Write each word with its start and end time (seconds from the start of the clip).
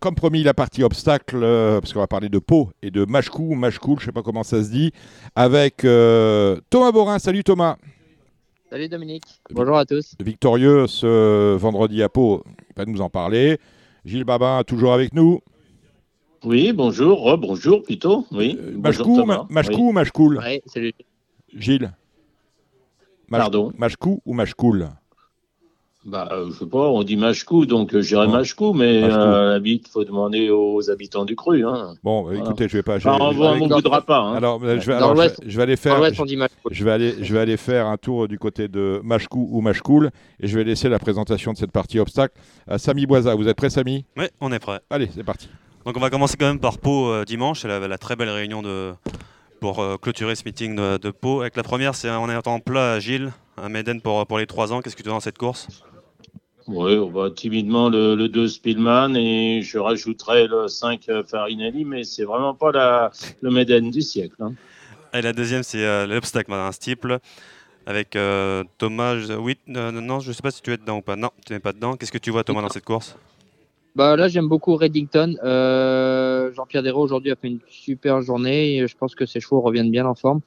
comme 0.00 0.14
promis, 0.14 0.42
la 0.42 0.54
partie 0.54 0.82
obstacle, 0.82 1.38
euh, 1.42 1.80
parce 1.80 1.92
qu'on 1.92 2.00
va 2.00 2.06
parler 2.06 2.30
de 2.30 2.38
Pau 2.38 2.70
et 2.82 2.90
de 2.90 3.04
Machkou, 3.04 3.54
Machkoul, 3.54 3.98
je 3.98 4.04
ne 4.04 4.06
sais 4.06 4.12
pas 4.12 4.22
comment 4.22 4.42
ça 4.42 4.64
se 4.64 4.70
dit, 4.70 4.92
avec 5.36 5.84
euh, 5.84 6.58
Thomas 6.70 6.90
Borin. 6.90 7.18
Salut 7.18 7.44
Thomas. 7.44 7.76
Salut 8.70 8.88
Dominique. 8.88 9.24
Bonjour 9.50 9.76
à 9.76 9.84
tous. 9.84 10.14
Victorieux 10.18 10.86
ce 10.86 11.54
vendredi 11.54 12.02
à 12.02 12.08
Pau, 12.08 12.42
il 12.70 12.74
va 12.76 12.86
nous 12.86 13.00
en 13.02 13.10
parler. 13.10 13.58
Gilles 14.06 14.24
Babin, 14.24 14.62
toujours 14.64 14.94
avec 14.94 15.12
nous. 15.12 15.40
Oui, 16.44 16.72
bonjour, 16.72 17.36
bonjour 17.36 17.82
plutôt. 17.82 18.26
Oui. 18.32 18.58
Euh, 18.58 18.78
Machkou, 18.78 19.26
Machkou 19.50 19.88
ou 19.88 19.92
Machkoul? 19.92 20.40
Oui, 20.42 20.62
salut. 20.64 20.94
Gilles? 21.54 21.92
Pardon? 23.28 23.70
Machkou 23.76 24.22
ou 24.24 24.32
Machkoul? 24.32 24.88
Bah, 26.06 26.28
euh, 26.32 26.48
je 26.48 26.58
sais 26.58 26.66
pas, 26.66 26.88
on 26.88 27.02
dit 27.02 27.16
Machkou, 27.16 27.66
donc 27.66 27.94
euh, 27.94 28.00
j'irai 28.00 28.26
Machkou, 28.26 28.72
mais 28.72 29.02
euh, 29.02 29.60
il 29.62 29.82
faut 29.86 30.02
demander 30.02 30.48
aux 30.48 30.90
habitants 30.90 31.26
du 31.26 31.36
cru. 31.36 31.66
Hein. 31.66 31.94
Bon, 32.02 32.22
bah, 32.22 32.36
écoutez, 32.36 32.68
je 32.68 32.78
vais 32.78 32.82
pas. 32.82 32.96
Enfin, 32.96 33.18
on 33.20 33.66
ne 33.66 33.74
voudra 33.74 34.00
pas. 34.00 34.20
Hein. 34.20 34.36
Alors, 34.36 34.60
je 34.60 34.86
vais, 34.86 34.94
alors, 34.94 35.14
je, 35.14 35.56
vais 35.58 35.62
aller 35.62 35.76
faire. 35.76 36.02
Je, 36.70 36.84
vais 36.84 36.90
aller, 36.90 37.16
je 37.20 37.34
vais 37.34 37.40
aller 37.40 37.58
faire 37.58 37.86
un 37.86 37.98
tour 37.98 38.28
du 38.28 38.38
côté 38.38 38.66
de 38.68 39.02
Machkou 39.04 39.46
ou 39.52 39.60
Machkoul, 39.60 40.10
et 40.40 40.48
je 40.48 40.56
vais 40.56 40.64
laisser 40.64 40.88
la 40.88 40.98
présentation 40.98 41.52
de 41.52 41.58
cette 41.58 41.72
partie 41.72 41.98
obstacle 41.98 42.34
à 42.66 42.78
Samy 42.78 43.04
Boisa. 43.04 43.34
Vous 43.34 43.46
êtes 43.46 43.56
prêt, 43.58 43.68
Samy? 43.68 44.06
Oui, 44.16 44.24
on 44.40 44.50
est 44.52 44.58
prêt. 44.58 44.80
Allez, 44.88 45.10
c'est 45.14 45.22
parti. 45.24 45.50
Donc, 45.84 45.98
on 45.98 46.00
va 46.00 46.08
commencer 46.08 46.36
quand 46.40 46.46
même 46.46 46.60
par 46.60 46.78
Pau 46.78 47.26
dimanche, 47.26 47.60
c'est 47.60 47.68
la, 47.68 47.98
très 47.98 48.16
belle 48.16 48.30
réunion 48.30 48.62
de 48.62 48.92
pour 49.60 49.84
clôturer 50.00 50.34
ce 50.34 50.44
meeting 50.46 50.76
de, 50.76 51.10
Pau. 51.10 51.42
Avec 51.42 51.56
la 51.56 51.62
première, 51.62 51.94
c'est 51.94 52.08
on 52.08 52.30
est 52.30 52.48
en 52.48 52.58
plat 52.58 52.94
à 52.94 53.00
Gilles, 53.00 53.32
un 53.58 53.68
Méden 53.68 54.00
pour, 54.00 54.26
pour 54.26 54.38
les 54.38 54.46
3 54.46 54.72
ans. 54.72 54.80
Qu'est-ce 54.80 54.96
que 54.96 55.02
tu 55.02 55.10
as 55.10 55.12
dans 55.12 55.20
cette 55.20 55.36
course? 55.36 55.68
Oui, 56.70 56.98
on 56.98 57.10
va 57.10 57.30
timidement 57.30 57.88
le, 57.88 58.28
2 58.28 58.48
Spielman 58.48 59.16
et 59.16 59.62
je 59.62 59.78
rajouterai 59.78 60.46
le 60.46 60.68
5 60.68 61.08
Farinelli, 61.26 61.84
mais 61.84 62.04
c'est 62.04 62.24
vraiment 62.24 62.54
pas 62.54 62.72
la, 62.72 63.10
le 63.40 63.50
Méden 63.50 63.90
du 63.90 64.02
siècle. 64.02 64.36
Hein. 64.40 64.54
Et 65.12 65.22
la 65.22 65.32
deuxième, 65.32 65.62
c'est 65.62 65.84
euh, 65.84 66.06
l'obstacle, 66.06 66.52
un 66.52 66.70
steeple 66.72 67.18
avec 67.86 68.14
euh, 68.14 68.62
Thomas. 68.78 69.16
Oui, 69.38 69.58
euh, 69.70 69.90
non, 69.90 70.20
je 70.20 70.28
ne 70.28 70.32
sais 70.32 70.42
pas 70.42 70.52
si 70.52 70.62
tu 70.62 70.72
es 70.72 70.76
dedans 70.76 70.98
ou 70.98 71.02
pas. 71.02 71.16
Non, 71.16 71.30
tu 71.44 71.52
n'es 71.52 71.58
pas 71.58 71.72
dedans. 71.72 71.96
Qu'est-ce 71.96 72.12
que 72.12 72.18
tu 72.18 72.30
vois, 72.30 72.44
Thomas, 72.44 72.62
dans 72.62 72.68
cette 72.68 72.84
course? 72.84 73.16
Bah 73.96 74.14
là, 74.14 74.28
j'aime 74.28 74.46
beaucoup 74.46 74.76
Reddington. 74.76 75.34
Jean-Pierre 76.54 76.84
Desraux 76.84 77.02
aujourd'hui 77.02 77.32
a 77.32 77.36
fait 77.36 77.48
une 77.48 77.58
super 77.68 78.22
journée. 78.22 78.76
Et 78.76 78.86
je 78.86 78.96
pense 78.96 79.16
que 79.16 79.26
ses 79.26 79.40
chevaux 79.40 79.60
reviennent 79.60 79.90
bien 79.90 80.06
en 80.06 80.14
forme. 80.14 80.40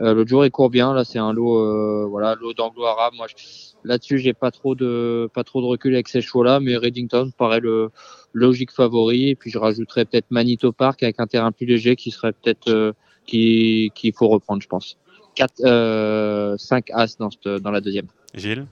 L'autre 0.00 0.28
jour, 0.28 0.44
il 0.44 0.50
court 0.50 0.68
bien. 0.68 0.92
Là, 0.92 1.04
c'est 1.04 1.20
un 1.20 1.32
lot, 1.32 2.08
voilà, 2.08 2.34
lot 2.34 2.54
d'anglo 2.54 2.86
arabe. 2.86 3.14
Moi, 3.16 3.28
je 3.28 3.36
Là-dessus, 3.84 4.18
j'ai 4.18 4.32
pas 4.32 4.50
trop 4.50 4.74
de 4.74 5.30
pas 5.32 5.44
trop 5.44 5.60
de 5.60 5.66
recul 5.66 5.94
avec 5.94 6.08
ces 6.08 6.20
chevaux-là, 6.20 6.60
mais 6.60 6.76
Reddington 6.76 7.30
paraît 7.36 7.60
le 7.60 7.90
logique 8.32 8.72
favori. 8.72 9.30
Et 9.30 9.34
puis 9.34 9.50
je 9.50 9.58
rajouterais 9.58 10.04
peut-être 10.04 10.30
Manito 10.30 10.72
Park 10.72 11.02
avec 11.02 11.20
un 11.20 11.26
terrain 11.26 11.52
plus 11.52 11.66
léger 11.66 11.96
qui 11.96 12.10
serait 12.10 12.32
peut-être 12.32 12.68
euh, 12.68 12.92
qui 13.26 13.90
qu'il 13.94 14.12
faut 14.12 14.28
reprendre, 14.28 14.62
je 14.62 14.68
pense. 14.68 14.98
4, 15.36 15.52
euh, 15.64 16.56
5 16.56 16.90
As 16.90 17.16
dans, 17.18 17.30
dans 17.60 17.70
la 17.70 17.80
deuxième. 17.80 18.06
Gilles? 18.34 18.66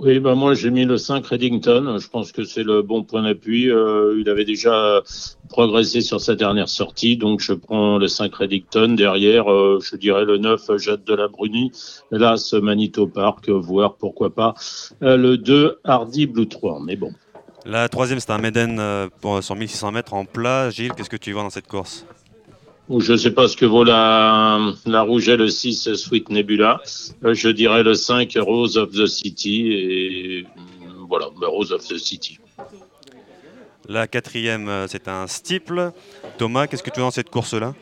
Oui, 0.00 0.20
bah 0.20 0.36
moi 0.36 0.54
j'ai 0.54 0.70
mis 0.70 0.84
le 0.84 0.96
5 0.96 1.26
Reddington. 1.26 1.98
Je 1.98 2.08
pense 2.08 2.30
que 2.30 2.44
c'est 2.44 2.62
le 2.62 2.82
bon 2.82 3.02
point 3.02 3.24
d'appui. 3.24 3.68
Euh, 3.68 4.16
il 4.20 4.28
avait 4.30 4.44
déjà 4.44 5.02
progressé 5.48 6.02
sur 6.02 6.20
sa 6.20 6.36
dernière 6.36 6.68
sortie, 6.68 7.16
donc 7.16 7.40
je 7.40 7.52
prends 7.52 7.98
le 7.98 8.06
5 8.06 8.32
Reddington. 8.32 8.94
Derrière, 8.94 9.50
euh, 9.50 9.80
je 9.82 9.96
dirais 9.96 10.24
le 10.24 10.38
9 10.38 10.76
Jade 10.76 11.02
de 11.02 11.14
la 11.14 11.26
Bruni. 11.26 11.72
Là, 12.12 12.36
ce 12.36 12.54
Manito 12.54 13.08
Park, 13.08 13.48
voire 13.48 13.96
pourquoi 13.96 14.32
pas 14.32 14.54
euh, 15.02 15.16
le 15.16 15.36
2 15.36 15.80
Hardy 15.82 16.26
Blue 16.26 16.46
3. 16.46 16.80
Mais 16.84 16.94
bon. 16.94 17.10
La 17.66 17.88
troisième, 17.88 18.20
c'est 18.20 18.30
un 18.30 18.38
Meden 18.38 18.80
pour, 19.20 19.42
sur 19.42 19.56
1600 19.56 19.90
mètres 19.90 20.14
en 20.14 20.24
plat. 20.24 20.70
Gilles, 20.70 20.92
qu'est-ce 20.92 21.10
que 21.10 21.16
tu 21.16 21.32
vois 21.32 21.42
dans 21.42 21.50
cette 21.50 21.66
course? 21.66 22.06
Je 22.90 23.12
ne 23.12 23.16
sais 23.18 23.30
pas 23.30 23.48
ce 23.48 23.56
que 23.56 23.66
vaut 23.66 23.84
la, 23.84 24.58
la 24.86 25.02
rouge 25.02 25.28
et 25.28 25.36
le 25.36 25.48
6 25.48 25.94
Sweet 25.94 26.30
Nebula. 26.30 26.80
Euh, 27.24 27.34
je 27.34 27.48
dirais 27.48 27.82
le 27.82 27.94
5 27.94 28.32
Rose 28.40 28.78
of 28.78 28.92
the 28.92 29.06
City. 29.06 29.72
Et 29.72 30.46
voilà, 31.06 31.26
ben, 31.38 31.48
Rose 31.48 31.72
of 31.72 31.86
the 31.86 31.98
City. 31.98 32.38
La 33.86 34.06
quatrième, 34.06 34.68
euh, 34.68 34.86
c'est 34.86 35.08
un 35.08 35.26
steeple. 35.26 35.92
Thomas, 36.38 36.66
qu'est-ce 36.66 36.82
que 36.82 36.90
tu 36.90 37.00
vois 37.00 37.08
dans 37.08 37.10
cette 37.10 37.30
course-là? 37.30 37.74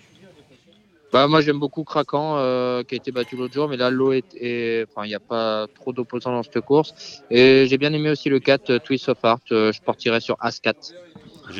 Bah, 1.13 1.29
Moi, 1.29 1.41
j'aime 1.41 1.61
beaucoup 1.61 1.85
Krakan, 1.85 2.39
euh, 2.39 2.83
qui 2.83 2.95
a 2.95 2.97
été 2.97 3.13
battu 3.13 3.37
l'autre 3.37 3.55
jour, 3.55 3.69
mais 3.69 3.77
là, 3.77 3.91
l'eau 3.91 4.13
est, 4.13 4.87
Enfin, 4.89 5.05
il 5.05 5.09
n'y 5.09 5.15
a 5.15 5.21
pas 5.21 5.67
trop 5.75 5.93
d'opposants 5.93 6.33
dans 6.33 6.43
cette 6.43 6.61
course. 6.63 7.23
Et 7.31 7.67
j'ai 7.69 7.79
bien 7.79 7.93
aimé 7.93 8.11
aussi 8.11 8.29
le 8.29 8.41
4, 8.41 8.79
Twist 8.79 9.09
of 9.09 9.19
Heart. 9.23 9.43
je 9.51 9.81
partirais 9.83 10.21
sur 10.21 10.37
As-4. 10.41 10.95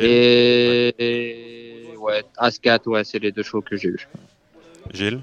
et 0.01 0.93
ouais, 0.99 1.76
As-4, 2.39 2.89
ouais, 2.89 3.05
c'est 3.05 3.19
les 3.19 3.33
deux 3.33 3.43
chevaux 3.43 3.63
que 3.63 3.77
j'ai 3.77 3.89
eu. 3.89 4.09
Gilles? 4.93 5.21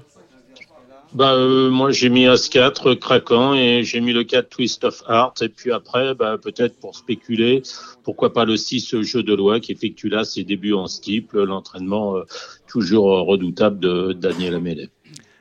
Bah, 1.14 1.34
euh, 1.34 1.70
moi, 1.70 1.92
j'ai 1.92 2.08
mis 2.08 2.26
As-4, 2.26 2.98
craquant, 2.98 3.54
et 3.54 3.84
j'ai 3.84 4.00
mis 4.00 4.12
le 4.12 4.24
4 4.24 4.48
Twist 4.48 4.82
of 4.82 5.00
Heart. 5.08 5.42
Et 5.42 5.48
puis 5.48 5.70
après, 5.70 6.14
bah, 6.14 6.38
peut-être 6.42 6.78
pour 6.80 6.96
spéculer, 6.96 7.62
pourquoi 8.02 8.32
pas 8.32 8.44
le 8.44 8.56
6 8.56 9.02
Jeu 9.02 9.22
de 9.22 9.32
loi 9.32 9.60
qui 9.60 9.72
effectue 9.72 10.08
là 10.08 10.24
ses 10.24 10.42
débuts 10.42 10.74
en 10.74 10.88
steeple, 10.88 11.44
l'entraînement 11.44 12.16
euh, 12.16 12.24
toujours 12.66 13.26
redoutable 13.26 13.78
de 13.78 14.12
Daniel 14.12 14.56
Amélie. 14.56 14.90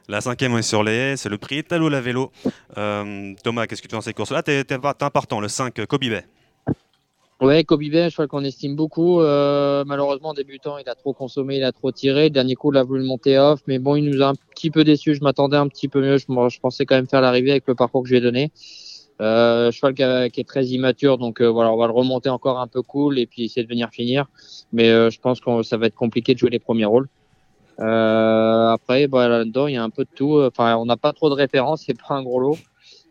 La 0.10 0.22
cinquième 0.22 0.56
est 0.58 0.64
sur 0.64 0.84
les 0.84 1.16
c'est 1.16 1.30
le 1.30 1.38
prix 1.38 1.64
Talou 1.64 1.88
la 1.90 2.02
vélo. 2.02 2.32
Euh, 2.78 3.34
Thomas, 3.44 3.66
qu'est-ce 3.68 3.82
que 3.82 3.88
tu 3.88 3.96
penses 3.96 4.04
de 4.04 4.10
ces 4.10 4.14
courses-là 4.14 4.44
T'es 4.44 4.74
important, 4.74 5.40
le 5.40 5.48
5 5.48 5.86
Kobe 5.88 6.02
Bay. 6.02 6.26
Ouais, 7.44 7.66
Kobe 7.66 7.82
Bay, 7.82 8.10
je 8.10 8.14
crois 8.14 8.28
qu'on 8.28 8.46
estime 8.46 8.78
beaucoup. 8.78 9.20
Euh, 9.20 9.84
malheureusement, 9.86 10.34
débutant, 10.34 10.78
il 10.78 10.88
a 10.88 10.96
trop 10.96 11.12
consommé, 11.12 11.58
il 11.58 11.64
a 11.66 11.74
trop 11.74 11.92
tiré. 11.92 12.24
Le 12.24 12.30
dernier 12.30 12.56
coup, 12.56 12.72
il 12.72 12.78
a 12.78 12.84
voulu 12.84 13.02
le 13.02 13.06
monter 13.06 13.38
off, 13.38 13.60
mais 13.68 13.80
bon, 13.80 13.98
il 13.98 14.10
nous 14.10 14.22
a 14.22 14.28
un 14.28 14.36
petit 14.36 14.72
peu 14.72 14.86
déçu. 14.86 15.14
Je 15.14 15.22
m'attendais 15.22 15.58
un 15.58 15.68
petit 15.68 15.90
peu 15.90 16.00
mieux. 16.02 16.18
Je, 16.18 16.24
je, 16.26 16.60
pensais 16.62 16.86
quand 16.86 16.96
même 16.96 17.06
faire 17.06 17.20
l'arrivée 17.20 17.52
avec 17.52 17.68
le 17.68 17.76
parcours 17.76 18.04
que 18.04 18.08
je 18.08 18.14
lui 18.14 18.20
ai 18.20 18.22
donné. 18.22 18.50
Euh, 19.20 19.72
cheval 19.72 19.94
qui, 20.32 20.40
est 20.40 20.48
très 20.48 20.68
immature, 20.68 21.18
donc 21.18 21.42
euh, 21.42 21.48
voilà, 21.48 21.74
on 21.74 21.78
va 21.78 21.88
le 21.88 21.94
remonter 21.94 22.30
encore 22.30 22.60
un 22.60 22.68
peu 22.68 22.82
cool 22.82 23.20
et 23.20 23.28
puis 23.28 23.44
essayer 23.44 23.64
de 23.64 23.70
venir 23.70 23.90
finir. 23.90 24.28
Mais 24.72 24.88
euh, 24.88 25.10
je 25.10 25.20
pense 25.20 25.42
que 25.42 25.64
ça 25.64 25.76
va 25.76 25.88
être 25.88 25.96
compliqué 25.96 26.34
de 26.36 26.40
jouer 26.40 26.50
les 26.50 26.60
premiers 26.60 26.86
rôles. 26.86 27.10
Euh, 27.82 28.70
après, 28.70 29.08
bah, 29.08 29.28
là-dedans, 29.28 29.68
il 29.68 29.74
y 29.74 29.78
a 29.78 29.84
un 29.84 29.90
peu 29.90 30.06
de 30.06 30.10
tout. 30.16 30.42
Enfin, 30.42 30.78
on 30.78 30.86
n'a 30.86 30.96
pas 30.96 31.12
trop 31.12 31.30
de 31.30 31.36
références, 31.36 31.84
c'est 31.86 32.02
pas 32.02 32.16
un 32.16 32.24
gros 32.24 32.40
lot. 32.40 32.58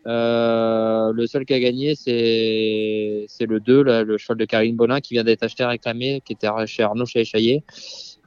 Euh, 0.05 1.13
le 1.13 1.27
seul 1.27 1.45
qui 1.45 1.53
a 1.53 1.59
gagné, 1.59 1.95
c'est 1.95 3.45
le 3.45 3.59
2, 3.59 3.83
le 4.03 4.17
cheval 4.17 4.37
de 4.37 4.45
Karine 4.45 4.75
Bonin 4.75 4.99
qui 4.99 5.13
vient 5.13 5.23
d'être 5.23 5.43
acheté 5.43 5.63
réclamé, 5.63 6.21
qui 6.25 6.33
était 6.33 6.47
chez 6.65 6.83
Arnaud 6.83 7.05
chez 7.05 7.23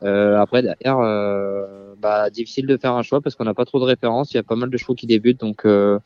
Euh, 0.02 0.38
après, 0.38 0.62
derrière, 0.62 0.98
euh, 0.98 1.94
bah, 1.98 2.30
difficile 2.30 2.66
de 2.66 2.76
faire 2.76 2.92
un 2.92 3.02
choix 3.02 3.20
parce 3.20 3.34
qu'on 3.34 3.44
n'a 3.44 3.54
pas 3.54 3.64
trop 3.64 3.78
de 3.78 3.84
références. 3.84 4.32
Il 4.32 4.36
y 4.36 4.40
a 4.40 4.42
pas 4.42 4.56
mal 4.56 4.70
de 4.70 4.76
chevaux 4.76 4.94
qui 4.94 5.06
débutent. 5.06 5.40
Donc, 5.40 5.64
euh, 5.64 5.98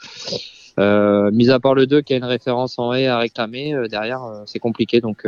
euh, 0.79 1.31
mis 1.31 1.51
à 1.51 1.61
part 1.61 1.75
le 1.75 1.87
2 1.87 2.01
qui 2.03 2.15
a 2.15 2.17
une 2.17 2.25
référence 2.25 2.79
en 2.79 2.93
haie 2.93 3.07
à 3.07 3.19
réclamer, 3.19 3.75
derrière, 3.89 4.23
c'est 4.47 4.61
compliqué. 4.61 5.01
Donc, 5.01 5.27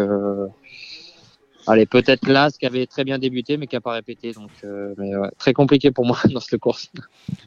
allez, 1.66 1.86
peut-être 1.86 2.26
là, 2.28 2.50
qui 2.50 2.66
avait 2.66 2.86
très 2.86 3.04
bien 3.04 3.18
débuté 3.18 3.56
mais 3.56 3.66
qui 3.66 3.76
n'a 3.76 3.80
pas 3.80 3.92
répété. 3.92 4.32
Donc, 4.32 4.50
mais, 4.98 5.12
très 5.38 5.52
compliqué 5.52 5.92
pour 5.92 6.04
moi 6.04 6.18
dans 6.32 6.40
cette 6.40 6.58
course. 6.60 6.90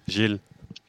Gilles 0.08 0.40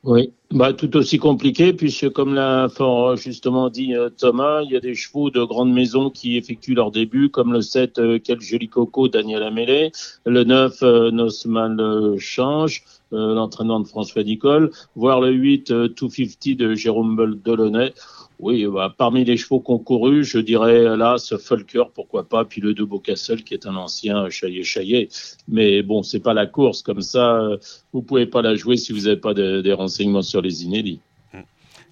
oui, 0.06 0.32
bah, 0.52 0.72
tout 0.72 0.96
aussi 0.96 1.18
compliqué, 1.18 1.72
puisque 1.72 2.10
comme 2.10 2.32
l'a 2.32 2.68
fort 2.68 3.16
justement 3.16 3.70
dit 3.70 3.92
euh, 3.92 4.08
Thomas, 4.08 4.62
il 4.62 4.70
y 4.70 4.76
a 4.76 4.80
des 4.80 4.94
chevaux 4.94 5.30
de 5.30 5.42
grandes 5.42 5.72
maisons 5.72 6.10
qui 6.10 6.36
effectuent 6.36 6.74
leur 6.74 6.92
début, 6.92 7.28
comme 7.28 7.52
le 7.52 7.60
7 7.60 7.98
euh, 7.98 8.18
Quel 8.22 8.40
joli 8.40 8.68
coco 8.68 9.08
Daniel 9.08 9.42
Amélé, 9.42 9.90
le 10.24 10.44
9 10.44 10.82
euh, 10.84 11.10
Nosman 11.10 12.16
Change, 12.18 12.84
l'entraînement 13.10 13.80
de 13.80 13.88
François 13.88 14.22
Nicole, 14.22 14.70
voire 14.94 15.20
le 15.20 15.32
8 15.32 15.72
250 15.72 16.56
de 16.56 16.74
Jérôme 16.74 17.40
Delaunay. 17.44 17.92
Oui, 18.38 18.66
bah, 18.66 18.94
parmi 18.96 19.24
les 19.24 19.36
chevaux 19.36 19.60
concourus, 19.60 20.24
je 20.24 20.38
dirais 20.38 20.96
là 20.96 21.16
ce 21.16 21.38
Fulker, 21.38 21.84
pourquoi 21.94 22.28
pas, 22.28 22.44
puis 22.44 22.60
le 22.60 22.74
de 22.74 22.84
Beaucastle 22.84 23.42
qui 23.42 23.54
est 23.54 23.66
un 23.66 23.76
ancien 23.76 24.28
chaillé 24.28 24.62
chaillé. 24.62 25.08
Mais 25.48 25.82
bon, 25.82 26.02
c'est 26.02 26.20
pas 26.20 26.34
la 26.34 26.46
course 26.46 26.82
comme 26.82 27.00
ça. 27.00 27.48
Vous 27.92 28.02
pouvez 28.02 28.26
pas 28.26 28.42
la 28.42 28.54
jouer 28.54 28.76
si 28.76 28.92
vous 28.92 29.02
n'avez 29.02 29.16
pas 29.16 29.32
des 29.32 29.72
renseignements 29.72 30.22
sur 30.22 30.42
les 30.42 30.64
inédits. 30.64 31.00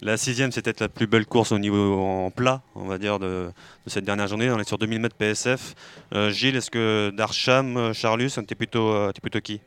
La 0.02 0.18
sixième, 0.18 0.52
c'était 0.52 0.74
la 0.80 0.90
plus 0.90 1.06
belle 1.06 1.24
course 1.24 1.50
au 1.52 1.58
niveau 1.58 1.94
en 1.98 2.30
plat, 2.30 2.60
on 2.74 2.84
va 2.84 2.98
dire, 2.98 3.18
de, 3.18 3.46
cette 3.86 4.04
dernière 4.04 4.26
journée. 4.26 4.50
On 4.50 4.58
est 4.58 4.68
sur 4.68 4.76
2000 4.76 5.00
mètres 5.00 5.16
PSF. 5.16 5.74
Euh, 6.14 6.30
Gilles, 6.30 6.56
est-ce 6.56 6.70
que 6.70 7.10
Darcham, 7.16 7.94
Charlus, 7.94 8.32
t'es 8.46 8.54
plutôt, 8.54 8.90
euh, 8.90 9.12
plutôt 9.22 9.40
qui? 9.40 9.60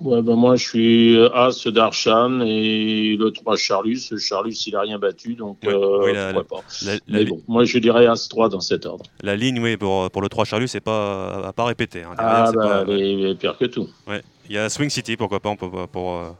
Ouais, 0.00 0.20
ben 0.20 0.36
moi, 0.36 0.56
je 0.56 0.64
suis 0.64 1.18
As 1.32 1.66
d'Archam 1.68 2.42
et 2.42 3.16
le 3.16 3.30
3 3.30 3.56
Charlus. 3.56 4.00
Charlus, 4.18 4.54
il 4.66 4.74
n'a 4.74 4.82
rien 4.82 4.98
battu, 4.98 5.34
donc 5.34 5.58
euh, 5.64 6.32
pourquoi 6.34 6.60
pas. 6.60 6.64
Mais 7.08 7.24
bon, 7.24 7.42
moi, 7.48 7.64
je 7.64 7.78
dirais 7.78 8.06
As 8.06 8.28
3 8.28 8.50
dans 8.50 8.60
cet 8.60 8.84
ordre. 8.84 9.04
La 9.22 9.36
ligne, 9.36 9.58
oui, 9.58 9.76
pour, 9.78 10.10
pour 10.10 10.20
le 10.20 10.28
3 10.28 10.44
Charlus, 10.44 10.68
c'est 10.68 10.80
pas 10.80 11.46
à 11.46 11.52
pas 11.52 11.64
répéter. 11.64 12.02
Hein. 12.02 12.14
ah, 12.18 12.52
bah, 12.54 12.84
pas, 12.84 12.92
est 12.92 13.34
pire 13.38 13.56
que 13.56 13.64
tout. 13.64 13.88
Ouais. 14.06 14.22
Il 14.48 14.54
y 14.54 14.58
a 14.58 14.68
Swing 14.68 14.90
City, 14.90 15.16
pourquoi 15.16 15.40
pas, 15.40 15.56
pour, 15.56 15.88
pour, 15.88 16.36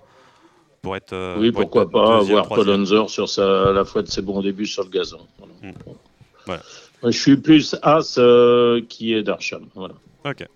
pour 0.82 0.97
être. 0.97 1.14
Euh, 1.14 1.37
oui, 1.41 1.50
pourquoi 1.50 1.91
pas, 1.91 2.20
voir 2.20 2.49
Paul 2.49 2.69
Hunzer 2.69 3.08
sur 3.08 3.29
sa, 3.29 3.73
la 3.73 3.85
fois 3.87 4.03
de 4.03 4.08
ses 4.08 4.20
bons 4.20 4.43
débuts 4.43 4.67
sur 4.67 4.85
le 4.85 4.91
gazon. 4.91 5.20
Hmm. 5.62 6.53
Je 7.05 7.11
suis 7.11 7.37
plus 7.38 7.75
As 7.82 8.20
qui 8.88 9.14
est 9.14 9.23
d'Archam. 9.23 9.64
Voilà. 9.75 9.94
Ok. 10.26 10.47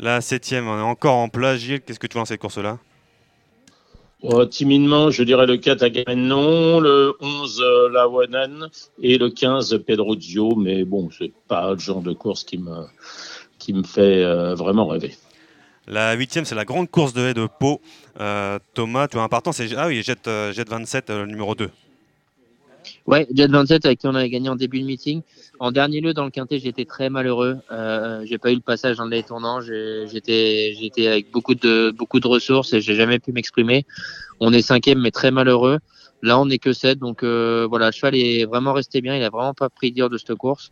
La 0.00 0.20
septième, 0.20 0.66
on 0.66 0.78
est 0.78 0.82
encore 0.82 1.14
en 1.14 1.28
plat. 1.28 1.56
Gilles, 1.56 1.80
qu'est-ce 1.82 2.00
que 2.00 2.06
tu 2.06 2.14
vois 2.14 2.22
dans 2.22 2.26
cette 2.26 2.40
course-là? 2.40 2.78
Oh, 4.22 4.44
timidement, 4.44 5.10
je 5.10 5.22
dirais 5.22 5.46
le 5.46 5.56
4 5.56 6.14
non, 6.14 6.80
le 6.80 7.14
11 7.20 7.62
La 7.92 8.00
Lawanen 8.00 8.68
et 9.00 9.16
le 9.16 9.30
15 9.30 9.82
Pedro 9.86 10.16
Dio, 10.16 10.56
mais 10.56 10.84
bon, 10.84 11.08
c'est 11.16 11.32
pas 11.48 11.72
le 11.72 11.78
genre 11.78 12.02
de 12.02 12.12
course 12.12 12.44
qui 12.44 12.58
me, 12.58 12.86
qui 13.58 13.72
me 13.72 13.82
fait 13.82 14.24
vraiment 14.54 14.86
rêver. 14.88 15.14
La 15.90 16.12
huitième, 16.12 16.44
c'est 16.44 16.54
la 16.54 16.64
grande 16.64 16.88
course 16.88 17.12
de 17.14 17.22
haie 17.22 17.34
de 17.34 17.48
Pau. 17.58 17.80
Euh, 18.20 18.60
Thomas, 18.74 19.08
tu 19.08 19.18
as 19.18 19.22
un 19.22 19.28
partant, 19.28 19.50
c'est 19.50 19.74
ah 19.76 19.88
oui, 19.88 20.02
Jet, 20.04 20.28
euh, 20.28 20.52
Jet 20.52 20.68
27, 20.68 21.10
euh, 21.10 21.26
numéro 21.26 21.56
2. 21.56 21.68
Ouais, 23.10 23.26
Jet 23.34 23.50
27 23.50 23.86
avec 23.86 23.98
qui 23.98 24.06
on 24.06 24.14
avait 24.14 24.30
gagné 24.30 24.48
en 24.48 24.54
début 24.54 24.78
de 24.78 24.86
meeting. 24.86 25.22
En 25.58 25.72
dernier 25.72 26.00
lieu 26.00 26.14
dans 26.14 26.24
le 26.24 26.30
quintet, 26.30 26.60
j'étais 26.60 26.84
très 26.84 27.10
malheureux. 27.10 27.58
Euh, 27.72 28.22
j'ai 28.24 28.38
pas 28.38 28.52
eu 28.52 28.54
le 28.54 28.60
passage 28.60 28.98
dans 28.98 29.04
le 29.04 29.22
tournant. 29.24 29.60
J'étais, 29.60 30.74
j'étais 30.80 31.08
avec 31.08 31.32
beaucoup 31.32 31.56
de 31.56 31.90
beaucoup 31.90 32.20
de 32.20 32.28
ressources 32.28 32.72
et 32.72 32.80
j'ai 32.80 32.94
jamais 32.94 33.18
pu 33.18 33.32
m'exprimer. 33.32 33.84
On 34.38 34.52
est 34.52 34.62
cinquième, 34.62 35.00
mais 35.00 35.10
très 35.10 35.32
malheureux. 35.32 35.80
Là, 36.22 36.38
on 36.38 36.46
n'est 36.46 36.58
que 36.58 36.72
7, 36.72 37.00
donc 37.00 37.24
voilà, 37.24 37.86
le 37.86 37.92
cheval 37.92 38.14
est 38.14 38.44
vraiment 38.44 38.72
resté 38.72 39.00
bien. 39.00 39.16
Il 39.16 39.24
a 39.24 39.30
vraiment 39.30 39.54
pas 39.54 39.70
pris 39.70 39.90
dur 39.90 40.08
de 40.08 40.16
cette 40.16 40.36
course. 40.36 40.70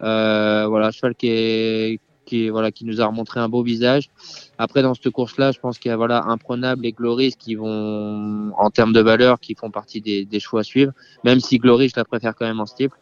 voilà, 0.00 0.90
cheval 0.92 1.14
qui 1.14 1.28
est 1.28 2.00
qui 2.30 2.48
voilà 2.48 2.70
qui 2.70 2.84
nous 2.84 3.00
a 3.00 3.06
remontré 3.06 3.40
un 3.40 3.48
beau 3.48 3.62
visage. 3.62 4.10
Après 4.58 4.82
dans 4.82 4.94
cette 4.94 5.10
course 5.10 5.36
là, 5.36 5.52
je 5.52 5.58
pense 5.58 5.78
qu'il 5.78 5.90
y 5.90 5.92
a 5.92 5.96
voilà 5.96 6.24
imprenable 6.26 6.86
et 6.86 6.92
Gloris 6.92 7.34
qui 7.36 7.56
vont 7.56 8.52
en 8.56 8.70
termes 8.70 8.92
de 8.92 9.00
valeur 9.00 9.40
qui 9.40 9.54
font 9.54 9.70
partie 9.70 10.00
des, 10.00 10.40
choix 10.40 10.60
à 10.60 10.64
suivre. 10.64 10.92
Même 11.24 11.40
si 11.40 11.58
Glory 11.58 11.88
je 11.88 11.94
la 11.96 12.04
préfère 12.04 12.34
quand 12.36 12.46
même 12.46 12.60
en 12.60 12.66
steeple. 12.66 12.96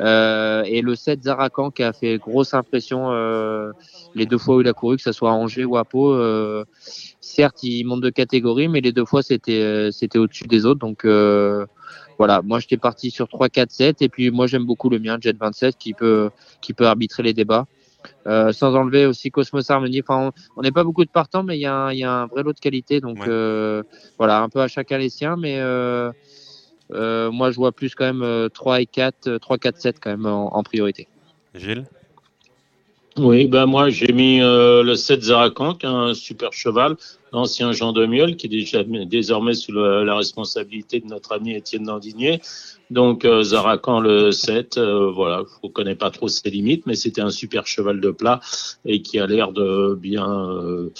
Euh, 0.00 0.62
et 0.64 0.80
le 0.80 0.94
7 0.94 1.22
Zarakan 1.24 1.70
qui 1.70 1.82
a 1.82 1.92
fait 1.92 2.16
grosse 2.18 2.54
impression 2.54 3.12
euh, 3.12 3.72
les 4.14 4.26
deux 4.26 4.38
fois 4.38 4.56
où 4.56 4.60
il 4.62 4.66
a 4.66 4.72
couru, 4.72 4.96
que 4.96 5.02
ce 5.02 5.12
soit 5.12 5.30
à 5.30 5.34
Angers 5.34 5.66
ou 5.66 5.76
à 5.76 5.84
Pau. 5.84 6.14
Euh, 6.14 6.64
certes, 7.20 7.62
il 7.62 7.84
monte 7.84 8.00
de 8.00 8.10
catégorie, 8.10 8.68
mais 8.68 8.80
les 8.80 8.92
deux 8.92 9.04
fois 9.04 9.22
c'était 9.22 9.60
euh, 9.60 9.90
c'était 9.90 10.18
au-dessus 10.18 10.48
des 10.48 10.64
autres. 10.64 10.80
Donc 10.80 11.04
voilà, 12.18 12.40
moi 12.42 12.58
j'étais 12.60 12.76
parti 12.76 13.10
sur 13.10 13.28
3, 13.28 13.48
4, 13.48 13.70
7 13.70 14.02
et 14.02 14.08
puis 14.08 14.30
moi 14.30 14.46
j'aime 14.46 14.64
beaucoup 14.64 14.88
le 14.88 14.98
mien, 14.98 15.18
Jet 15.20 15.36
27, 15.36 15.76
qui 15.76 15.92
peut 15.92 16.30
qui 16.62 16.72
peut 16.72 16.86
arbitrer 16.86 17.22
les 17.22 17.34
débats. 17.34 17.66
Euh, 18.26 18.52
sans 18.52 18.74
enlever 18.74 19.06
aussi 19.06 19.30
Cosmos 19.30 19.68
Harmony. 19.70 20.00
Enfin, 20.00 20.32
on 20.56 20.62
n'est 20.62 20.72
pas 20.72 20.84
beaucoup 20.84 21.04
de 21.04 21.10
partants, 21.10 21.42
mais 21.42 21.58
il 21.58 21.60
y, 21.60 21.66
a 21.66 21.86
un 21.86 22.26
vrai 22.26 22.42
lot 22.42 22.52
de 22.52 22.60
qualité. 22.60 23.00
Donc 23.00 23.26
euh, 23.26 23.82
voilà, 24.18 24.40
un 24.40 24.48
peu 24.48 24.60
à 24.60 24.68
chacun 24.68 24.98
les 24.98 25.08
siens, 25.08 25.36
mais 25.36 25.56
euh, 25.58 26.12
moi 26.90 27.50
je 27.50 27.56
vois 27.56 27.72
plus 27.72 27.94
quand 27.94 28.12
même 28.12 28.48
3 28.50 28.80
et 28.80 28.86
4, 28.86 29.38
3, 29.38 29.58
4, 29.58 29.76
7 29.76 30.00
quand 30.00 30.10
même 30.10 30.26
en, 30.26 30.62
priorité. 30.62 31.08
Gilles? 31.54 31.84
Oui, 33.18 33.46
ben 33.46 33.66
moi 33.66 33.90
j'ai 33.90 34.12
mis 34.12 34.40
le 34.40 34.94
7 34.94 35.22
Zarakan, 35.22 35.74
qui 35.74 35.86
est 35.86 35.88
un 35.88 36.14
super 36.14 36.52
cheval, 36.52 36.96
l'ancien 37.32 37.72
Jean 37.72 37.92
de 37.92 38.06
Miel, 38.06 38.36
qui 38.36 38.46
est 38.46 38.50
déjà 38.50 38.82
désormais 38.84 39.54
sous 39.54 39.72
la 39.72 40.16
responsabilité 40.16 41.00
de 41.00 41.06
notre 41.06 41.32
ami 41.32 41.54
Étienne 41.54 41.84
Dandinier. 41.84 42.40
Donc 42.92 43.24
euh, 43.24 43.42
Zarakan 43.42 44.00
le 44.00 44.32
7, 44.32 44.76
euh, 44.76 45.10
voilà, 45.10 45.44
je 45.62 45.66
ne 45.66 45.72
connais 45.72 45.94
pas 45.94 46.10
trop 46.10 46.28
ses 46.28 46.50
limites, 46.50 46.84
mais 46.84 46.94
c'était 46.94 47.22
un 47.22 47.30
super 47.30 47.66
cheval 47.66 48.00
de 48.00 48.10
plat 48.10 48.40
et 48.84 49.00
qui 49.00 49.18
a 49.18 49.26
l'air 49.26 49.52
de 49.52 49.94
bien... 49.94 50.28
Euh, 50.28 50.90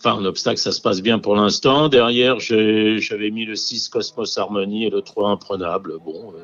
enfin, 0.00 0.18
un 0.18 0.24
obstacle, 0.24 0.58
ça 0.58 0.72
se 0.72 0.80
passe 0.80 1.00
bien 1.02 1.20
pour 1.20 1.36
l'instant. 1.36 1.88
Derrière, 1.88 2.40
j'avais 2.40 3.30
mis 3.30 3.44
le 3.44 3.54
6 3.54 3.88
Cosmos 3.90 4.36
Harmony 4.36 4.86
et 4.86 4.90
le 4.90 5.02
3 5.02 5.30
Imprenable. 5.30 5.94
Bon, 6.04 6.34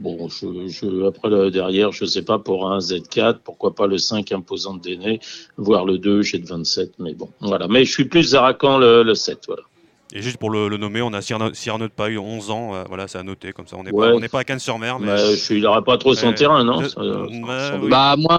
bon, 0.00 0.28
je, 0.28 1.06
après 1.06 1.28
le, 1.28 1.50
derrière, 1.50 1.92
je 1.92 2.04
sais 2.04 2.22
pas 2.22 2.38
pour 2.38 2.70
un 2.70 2.78
Z4, 2.78 3.38
pourquoi 3.44 3.74
pas 3.74 3.86
le 3.86 3.98
5 3.98 4.32
imposant 4.32 4.74
de 4.74 4.80
Déné, 4.80 5.20
voire 5.56 5.84
le 5.84 5.98
2 5.98 6.22
j'ai 6.22 6.38
de 6.38 6.46
27, 6.46 6.94
mais 6.98 7.14
bon, 7.14 7.28
voilà. 7.40 7.68
Mais 7.68 7.84
je 7.84 7.92
suis 7.92 8.04
plus 8.04 8.30
Zarakan 8.30 8.78
le, 8.78 9.02
le 9.02 9.14
7, 9.14 9.44
voilà. 9.46 9.62
Et 10.12 10.22
juste 10.22 10.36
pour 10.36 10.50
le, 10.50 10.68
nommer, 10.76 11.02
on 11.02 11.12
a 11.12 11.20
Cyrano, 11.20 11.50
de 11.50 11.86
Paille, 11.88 12.18
11 12.18 12.50
ans, 12.50 12.74
euh, 12.74 12.84
voilà, 12.88 13.08
c'est 13.08 13.18
à 13.18 13.24
noter, 13.24 13.52
comme 13.52 13.66
ça, 13.66 13.76
on 13.76 13.82
n'est 13.82 13.90
pas, 13.90 14.28
pas, 14.28 14.38
à 14.40 14.44
Cannes-sur-Mer. 14.44 15.00
Mais... 15.00 15.16
il 15.50 15.62
n'aura 15.62 15.82
pas 15.82 15.98
trop 15.98 16.14
son 16.14 16.32
terrain, 16.32 16.62
non 16.62 16.82
Bah, 17.88 18.14
moi, 18.16 18.38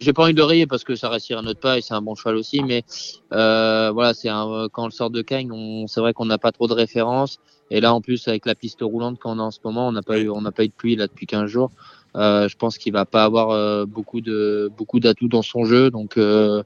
j'ai 0.00 0.12
pas 0.12 0.24
envie 0.24 0.34
de 0.34 0.42
rayer 0.42 0.66
parce 0.66 0.84
que 0.84 0.94
ça 0.94 1.08
reste 1.08 1.26
Cyrano 1.26 1.52
de 1.52 1.58
Paille, 1.58 1.82
c'est 1.82 1.94
un 1.94 2.02
bon 2.02 2.14
cheval 2.14 2.36
aussi, 2.36 2.62
mais 2.62 2.84
euh, 3.32 3.90
voilà, 3.92 4.14
c'est 4.14 4.28
un, 4.28 4.68
quand 4.72 4.86
on 4.86 4.90
sort 4.90 5.10
de 5.10 5.22
Cagnes, 5.22 5.86
c'est 5.88 6.00
vrai 6.00 6.12
qu'on 6.12 6.26
n'a 6.26 6.38
pas 6.38 6.52
trop 6.52 6.66
de 6.68 6.74
références. 6.74 7.38
Et 7.70 7.80
là, 7.80 7.92
en 7.92 8.00
plus, 8.00 8.26
avec 8.28 8.46
la 8.46 8.54
piste 8.54 8.80
roulante 8.80 9.18
qu'on 9.18 9.38
a 9.38 9.42
en 9.42 9.50
ce 9.50 9.58
moment, 9.62 9.88
on 9.88 9.92
n'a 9.92 10.02
pas 10.02 10.18
eu, 10.18 10.30
on 10.30 10.40
n'a 10.40 10.52
pas 10.52 10.64
eu 10.64 10.68
de 10.68 10.72
pluie 10.72 10.96
là 10.96 11.06
depuis 11.06 11.26
15 11.26 11.46
jours. 11.50 11.70
Euh, 12.16 12.48
je 12.48 12.56
pense 12.56 12.78
qu'il 12.78 12.92
va 12.92 13.04
pas 13.04 13.24
avoir 13.24 13.50
euh, 13.50 13.84
beaucoup 13.84 14.20
de 14.22 14.70
beaucoup 14.76 14.98
d'atouts 14.98 15.28
dans 15.28 15.42
son 15.42 15.64
jeu, 15.64 15.90
donc 15.90 16.16
euh, 16.16 16.62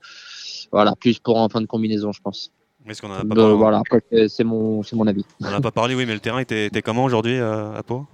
voilà, 0.70 0.94
plus 0.94 1.18
pour 1.18 1.38
en 1.38 1.48
fin 1.48 1.60
de 1.60 1.66
combinaison, 1.66 2.12
je 2.12 2.20
pense. 2.20 2.52
Est-ce 2.88 3.00
qu'on 3.00 3.12
a 3.12 3.24
pas 3.24 3.34
parlé 3.34 3.54
Voilà, 3.54 3.82
c'est 4.28 4.44
mon, 4.44 4.82
mon 4.92 5.06
avis. 5.06 5.24
On 5.40 5.50
n'a 5.50 5.60
pas 5.60 5.70
parlé, 5.70 5.94
oui, 5.94 6.04
mais 6.06 6.14
le 6.14 6.20
terrain 6.20 6.40
était, 6.40 6.66
était 6.66 6.82
comment 6.82 7.04
aujourd'hui 7.04 7.36
euh, 7.38 7.74
à 7.74 7.82
Pau? 7.82 8.06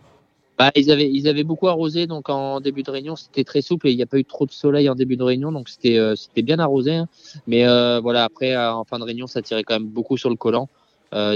Bah, 0.58 0.72
ils, 0.74 0.90
avaient, 0.90 1.08
ils 1.08 1.28
avaient 1.28 1.44
beaucoup 1.44 1.68
arrosé, 1.68 2.08
donc 2.08 2.28
en 2.28 2.60
début 2.60 2.82
de 2.82 2.90
réunion, 2.90 3.14
c'était 3.14 3.44
très 3.44 3.62
souple 3.62 3.86
et 3.86 3.92
il 3.92 3.96
n'y 3.96 4.02
a 4.02 4.06
pas 4.06 4.18
eu 4.18 4.24
trop 4.24 4.44
de 4.44 4.50
soleil 4.50 4.88
en 4.88 4.96
début 4.96 5.16
de 5.16 5.22
réunion, 5.22 5.52
donc 5.52 5.68
c'était 5.68 5.98
euh, 5.98 6.16
c'était 6.16 6.42
bien 6.42 6.58
arrosé. 6.58 6.96
Hein. 6.96 7.08
Mais 7.46 7.64
euh, 7.64 8.00
voilà, 8.00 8.24
après, 8.24 8.56
en 8.56 8.84
fin 8.84 8.98
de 8.98 9.04
réunion, 9.04 9.28
ça 9.28 9.40
tirait 9.40 9.62
quand 9.62 9.74
même 9.74 9.88
beaucoup 9.88 10.16
sur 10.16 10.30
le 10.30 10.36
collant. 10.36 10.68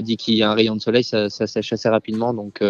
dit 0.03 0.17
qu'il 0.17 0.35
y 0.35 0.43
a 0.43 0.51
un 0.51 0.55
rayon 0.55 0.75
de 0.75 0.81
soleil, 0.81 1.05
ça, 1.05 1.31
ça 1.31 1.47
sèche 1.47 1.73
assez 1.73 1.89
rapidement. 1.89 2.35
Donc 2.35 2.61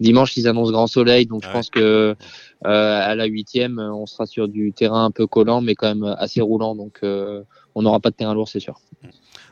dimanche, 0.00 0.36
ils 0.38 0.48
annoncent 0.48 0.72
grand 0.72 0.86
soleil, 0.86 1.26
donc 1.26 1.44
je 1.44 1.50
pense 1.50 1.68
que 1.68 2.16
à 2.64 3.14
la 3.14 3.24
huitième, 3.26 3.78
on 3.78 4.06
sera 4.06 4.24
sur 4.24 4.48
du 4.48 4.72
terrain 4.72 5.04
un 5.04 5.10
peu 5.10 5.26
collant, 5.26 5.60
mais 5.60 5.74
quand 5.74 5.94
même 5.94 6.16
assez 6.18 6.40
roulant. 6.40 6.74
Donc 6.74 7.00
on 7.02 7.82
n'aura 7.82 8.00
pas 8.00 8.10
de 8.10 8.16
terrain 8.16 8.34
lourd, 8.34 8.48
c'est 8.48 8.60
sûr. 8.60 8.80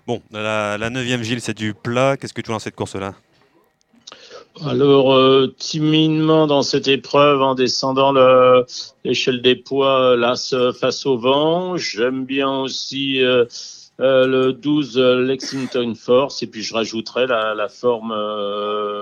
Bon, 0.07 0.23
la, 0.33 0.79
la 0.79 0.89
neuvième 0.89 1.23
Gilles, 1.23 1.43
c'est 1.43 1.57
du 1.57 1.75
plat. 1.75 2.17
Qu'est-ce 2.17 2.33
que 2.33 2.41
tu 2.41 2.47
vois 2.47 2.55
dans 2.55 2.61
cette 2.61 2.77
course-là? 2.77 3.15
Alors, 4.67 5.15
euh, 5.15 5.55
timidement 5.59 6.47
dans 6.47 6.63
cette 6.63 6.89
épreuve, 6.89 7.43
en 7.43 7.55
descendant 7.55 8.13
l'échelle 9.05 9.43
des 9.43 9.57
poids, 9.57 10.17
là, 10.17 10.35
face 10.79 11.07
au 11.07 11.19
vent, 11.19 11.77
j'aime 11.77 12.25
bien 12.25 12.51
aussi 12.61 13.23
euh, 13.23 13.45
euh, 14.01 14.27
le 14.27 14.53
12 14.53 14.99
Lexington 14.99 15.95
Force, 15.95 16.43
et 16.43 16.47
puis 16.47 16.63
je 16.63 16.75
rajouterai 16.75 17.27
la, 17.27 17.69
forme 17.69 18.15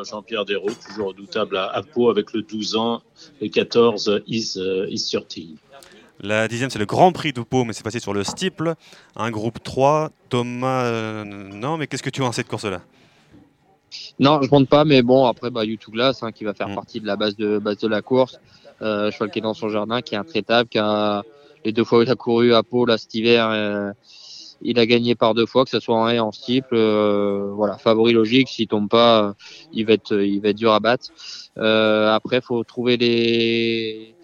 Jean-Pierre 0.04 0.44
Desraux, 0.44 0.70
toujours 0.88 1.08
redoutable 1.08 1.56
à, 1.56 1.82
Pau, 1.82 2.10
avec 2.10 2.32
le 2.32 2.42
12 2.42 2.76
ans 2.76 3.02
et 3.40 3.50
14 3.50 4.22
Is, 4.26 4.58
is 4.88 5.16
la 6.20 6.48
dixième, 6.48 6.70
c'est 6.70 6.78
le 6.78 6.86
Grand 6.86 7.12
Prix 7.12 7.32
de 7.32 7.42
Pau, 7.42 7.64
mais 7.64 7.72
c'est 7.72 7.82
passé 7.82 8.00
sur 8.00 8.14
le 8.14 8.24
steeple. 8.24 8.74
Un 9.16 9.30
groupe 9.30 9.62
3. 9.62 10.10
Thomas, 10.30 10.84
euh, 10.84 11.24
non, 11.24 11.76
mais 11.76 11.86
qu'est-ce 11.86 12.02
que 12.02 12.10
tu 12.10 12.20
vois 12.20 12.30
en 12.30 12.32
cette 12.32 12.48
course-là 12.48 12.80
Non, 14.18 14.40
je 14.42 14.48
compte 14.48 14.68
pas, 14.68 14.84
mais 14.84 15.02
bon, 15.02 15.26
après, 15.26 15.50
bah, 15.50 15.64
YouTube 15.64 15.94
Glass, 15.94 16.22
hein, 16.22 16.32
qui 16.32 16.44
va 16.44 16.54
faire 16.54 16.68
mm. 16.68 16.74
partie 16.74 17.00
de 17.00 17.06
la 17.06 17.16
base 17.16 17.36
de, 17.36 17.58
base 17.58 17.78
de 17.78 17.88
la 17.88 18.02
course. 18.02 18.38
Euh, 18.82 19.10
cheval 19.10 19.30
qui 19.30 19.38
est 19.38 19.42
dans 19.42 19.54
son 19.54 19.68
jardin, 19.68 20.02
qui 20.02 20.14
est 20.14 20.18
intraitable, 20.18 20.68
qui 20.68 20.78
a 20.78 21.22
les 21.64 21.72
deux 21.72 21.84
fois 21.84 21.98
où 21.98 22.02
il 22.02 22.10
a 22.10 22.14
couru 22.14 22.54
à 22.54 22.62
Pau, 22.62 22.84
là, 22.84 22.98
cet 22.98 23.14
hiver, 23.14 23.48
euh, 23.50 23.92
il 24.62 24.78
a 24.78 24.86
gagné 24.86 25.14
par 25.14 25.34
deux 25.34 25.46
fois, 25.46 25.64
que 25.64 25.70
ce 25.70 25.80
soit 25.80 25.96
en 25.96 26.08
haie, 26.08 26.18
en 26.18 26.32
steeple. 26.32 26.74
Euh, 26.74 27.50
voilà, 27.54 27.78
favori 27.78 28.12
logique. 28.12 28.48
S'il 28.48 28.68
tombe 28.68 28.88
pas, 28.88 29.34
il 29.72 29.86
va 29.86 29.94
être, 29.94 30.14
il 30.14 30.40
va 30.40 30.50
être 30.50 30.56
dur 30.56 30.72
à 30.72 30.80
battre. 30.80 31.10
après, 31.56 32.40
faut 32.40 32.64
trouver 32.64 32.96
les 32.96 34.16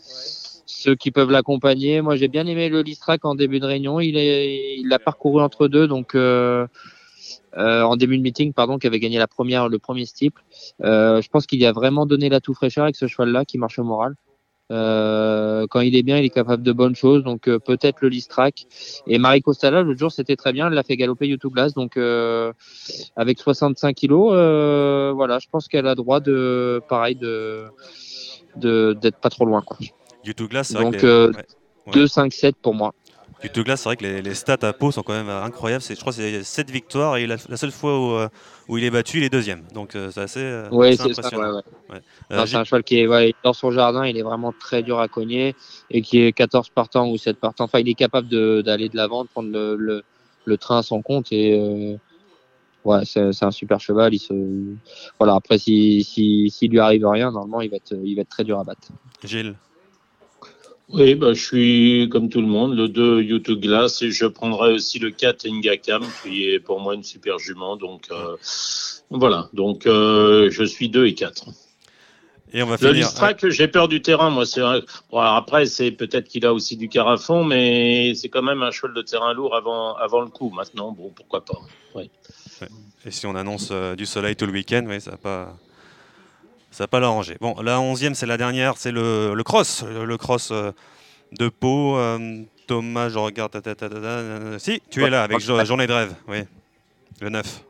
ceux 0.83 0.95
qui 0.97 1.11
peuvent 1.11 1.31
l'accompagner. 1.31 2.01
Moi, 2.03 2.17
j'ai 2.17 2.29
bien 2.29 2.47
aimé 2.47 2.69
le 2.69 2.83
Listrac 2.83 3.25
en 3.25 3.35
début 3.35 3.61
de 3.61 3.67
réunion. 3.67 4.01
Il 4.01 4.17
est, 4.17 4.79
il 4.79 4.93
a 4.93 4.99
parcouru 4.99 5.41
entre 5.41 5.69
deux, 5.69 5.87
donc 5.87 6.15
euh, 6.15 6.67
euh, 7.56 7.82
en 7.82 7.97
début 7.97 8.18
de 8.18 8.23
meeting, 8.23 8.52
pardon, 8.52 8.78
qui 8.78 8.87
avait 8.87 9.00
gagné 9.00 9.18
la 9.18 9.26
première, 9.26 9.68
le 9.68 9.78
premier 9.78 10.06
steeple. 10.06 10.42
Euh, 10.82 11.21
je 11.21 11.28
pense 11.28 11.47
qu'il 11.47 11.64
a 11.64 11.73
vraiment 11.73 12.06
donné 12.06 12.28
la 12.28 12.40
tout 12.40 12.54
fraîcheur 12.54 12.85
avec 12.85 12.97
ce 12.97 13.06
cheval-là, 13.06 13.44
qui 13.44 13.59
marche 13.59 13.78
au 13.78 13.85
moral. 13.85 14.14
quand 14.71 15.80
il 15.80 15.94
est 15.97 16.02
bien, 16.02 16.16
il 16.18 16.25
est 16.25 16.30
capable 16.30 16.62
de 16.62 16.73
bonnes 16.73 16.97
choses, 16.97 17.23
donc 17.25 17.42
peut-être 17.42 18.00
le 18.00 18.09
Listrac. 18.09 18.66
Et 19.06 19.18
Marie 19.18 19.42
Costala, 19.42 19.82
l'autre 19.82 19.99
jour, 19.99 20.11
c'était 20.11 20.37
très 20.37 20.52
bien. 20.52 20.68
Elle 20.68 20.75
l'a 20.75 20.82
fait 20.82 20.97
galoper 20.97 21.26
YouTube 21.28 21.52
Glass, 21.52 21.75
donc 21.75 21.99
avec 23.16 23.38
65 23.38 23.94
kilos, 23.94 24.30
voilà, 25.14 25.38
je 25.38 25.49
pense 25.50 25.68
qu'elle 25.68 25.87
a 25.87 25.94
droit 25.94 26.21
de, 26.21 26.80
pareil, 26.88 27.16
de 27.16 27.66
d'être 28.56 29.18
pas 29.18 29.30
trop 29.30 29.44
loin. 29.44 29.62
Quoi. 29.62 29.76
YouTube 30.25 30.50
Glass, 30.50 30.73
Donc, 30.73 31.02
euh, 31.04 31.32
2, 31.92 32.06
5, 32.06 32.32
7 32.32 32.56
pour 32.56 32.75
moi. 32.75 32.94
YouTube 33.43 33.65
Glass, 33.65 33.81
c'est 33.81 33.89
vrai 33.89 33.97
que 33.97 34.05
les, 34.05 34.35
stats 34.35 34.59
à 34.63 34.73
Pau 34.73 34.91
sont 34.91 35.03
quand 35.03 35.13
même 35.13 35.29
incroyables. 35.29 35.83
Je 35.83 35.95
crois 35.95 36.13
que 36.13 36.19
c'est 36.19 36.43
7 36.43 36.71
victoires 36.71 37.17
et 37.17 37.27
la, 37.27 37.39
seule 37.39 37.71
fois 37.71 37.99
où, 37.99 38.13
euh, 38.13 38.29
où, 38.69 38.79
il 38.79 38.85
est 38.85 38.91
battu, 38.91 39.19
il 39.19 39.25
est 39.25 39.31
deuxième. 39.31 39.63
Donc 39.75 39.95
euh, 39.95 40.11
c'est 40.13 40.21
assez, 40.21 40.41
euh, 40.41 40.69
c'est 40.71 41.03
impressionnant. 41.03 41.63
C'est 42.31 42.55
un 42.57 42.65
cheval 42.65 42.85
qui 42.85 42.99
est 42.99 43.35
dans 43.43 43.53
son 43.53 43.71
jardin, 43.71 44.07
il 44.07 44.17
est 44.17 44.23
vraiment 44.23 44.53
très 44.53 44.83
dur 44.83 45.01
à 45.01 45.09
cogner 45.09 45.55
et 45.91 46.03
qui 46.03 46.21
est 46.23 46.33
14 46.33 46.71
partants 46.71 47.09
ou 47.09 47.17
7 47.17 47.39
partants. 47.39 47.65
Enfin, 47.65 47.81
il 47.81 47.89
est 47.89 47.95
capable 47.95 48.29
d'aller 48.63 48.89
de 48.89 48.97
l'avant, 48.97 49.25
de 49.25 49.29
prendre 49.29 49.51
le, 49.51 49.77
le, 49.77 50.03
le, 50.45 50.57
train 50.57 50.79
à 50.79 50.83
son 50.83 51.03
compte 51.03 51.33
et 51.33 51.99
ouais, 52.85 53.05
c'est 53.05 53.43
un 53.43 53.51
super 53.51 53.81
cheval. 53.81 54.15
Il 54.15 54.19
se, 54.19 54.35
voilà. 55.19 55.35
Après, 55.35 55.59
si, 55.59 56.05
si, 56.05 56.51
s'il 56.51 56.71
lui 56.71 56.81
arrive 56.81 57.07
rien, 57.07 57.31
normalement, 57.31 57.61
il 57.61 57.71
va 57.71 57.77
être, 57.77 57.95
il 58.05 58.15
va 58.15 58.23
être 58.23 58.29
très 58.29 58.45
dur 58.45 58.59
à 58.59 58.65
battre. 58.65 58.89
Gilles. 59.25 59.57
Oui, 60.93 61.15
bah, 61.15 61.33
je 61.33 61.43
suis 61.43 62.09
comme 62.11 62.29
tout 62.29 62.43
le 62.43 62.47
monde, 62.47 62.77
le 62.77 62.87
2 62.89 63.23
YouTube 63.23 63.61
Glass 63.61 64.03
et 64.03 64.11
je 64.11 64.27
prendrai 64.27 64.75
aussi 64.75 64.99
le 64.99 65.11
4 65.11 65.47
Ingakam 65.47 66.05
qui 66.23 66.51
est 66.51 66.61
pour 66.61 66.81
moi 66.81 66.95
une 66.95 67.03
super 67.03 67.39
jument. 67.39 67.77
Donc 67.77 68.09
euh, 68.11 68.37
voilà, 69.11 69.49
donc 69.55 69.87
euh, 69.87 70.51
je 70.51 70.65
suis 70.65 70.91
2 70.91 71.07
et 71.07 71.15
4. 71.15 71.47
Et 72.55 72.63
on 72.63 72.67
va. 72.67 72.77
Le 72.81 73.51
j'ai 73.51 73.69
peur 73.69 73.89
du 73.89 74.03
terrain, 74.03 74.29
moi. 74.29 74.45
C'est 74.45 74.61
après, 75.13 75.65
c'est 75.65 75.91
peut-être 75.91 76.29
qu'il 76.29 76.45
a 76.45 76.53
aussi 76.53 76.77
du 76.77 76.89
carafon, 76.89 77.45
mais 77.45 78.15
c'est 78.15 78.29
quand 78.29 78.43
même 78.43 78.63
un 78.63 78.71
cheval 78.71 78.95
de 78.95 79.01
terrain 79.01 79.33
lourd 79.33 79.57
avant, 79.57 79.95
avant 79.97 80.21
le 80.21 80.29
coup. 80.29 80.51
Maintenant, 80.51 80.93
bon, 80.93 81.11
pourquoi 81.15 81.45
pas. 81.45 81.59
Et 83.05 83.11
si 83.11 83.27
on 83.27 83.35
annonce 83.35 83.71
euh, 83.73 83.97
du 83.97 84.07
soleil 84.07 84.37
tout 84.37 84.47
le 84.47 84.53
week-end, 84.53 84.85
oui, 84.87 85.01
ça 85.01 85.13
va 85.13 85.17
pas. 85.17 85.57
Ça 86.73 86.85
va 86.85 86.88
pas 86.88 87.00
l'arranger. 87.00 87.37
Bon, 87.38 87.55
la 87.62 87.81
onzième, 87.81 88.14
c'est 88.14 88.25
la 88.25 88.38
dernière, 88.38 88.79
c'est 88.79 88.93
le, 88.93 89.35
le, 89.35 89.43
cross. 89.45 89.85
Le, 89.85 90.17
cross 90.17 90.50
euh, 90.50 90.73
de 91.33 91.50
Pau. 91.50 91.99
Euh, 91.99 92.43
Thomas, 92.67 93.11
je 93.11 93.19
regarde. 93.19 93.52
si, 94.59 94.81
tu 94.88 95.05
es 95.05 95.11
là 95.11 95.23
avec 95.23 95.38
Journée 95.41 95.87
de 95.87 95.93
rêve. 95.93 96.14
Oui, 96.29 96.38
le 97.21 97.29
9. 97.29 97.64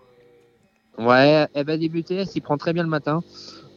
Ouais, 0.99 1.49
elle 1.53 1.67
va 1.67 1.77
débuter, 1.77 2.15
elle 2.17 2.29
s'y 2.29 2.41
prend 2.41 2.57
très 2.57 2.73
bien 2.73 2.85
le 2.85 2.89
matin. 2.89 3.25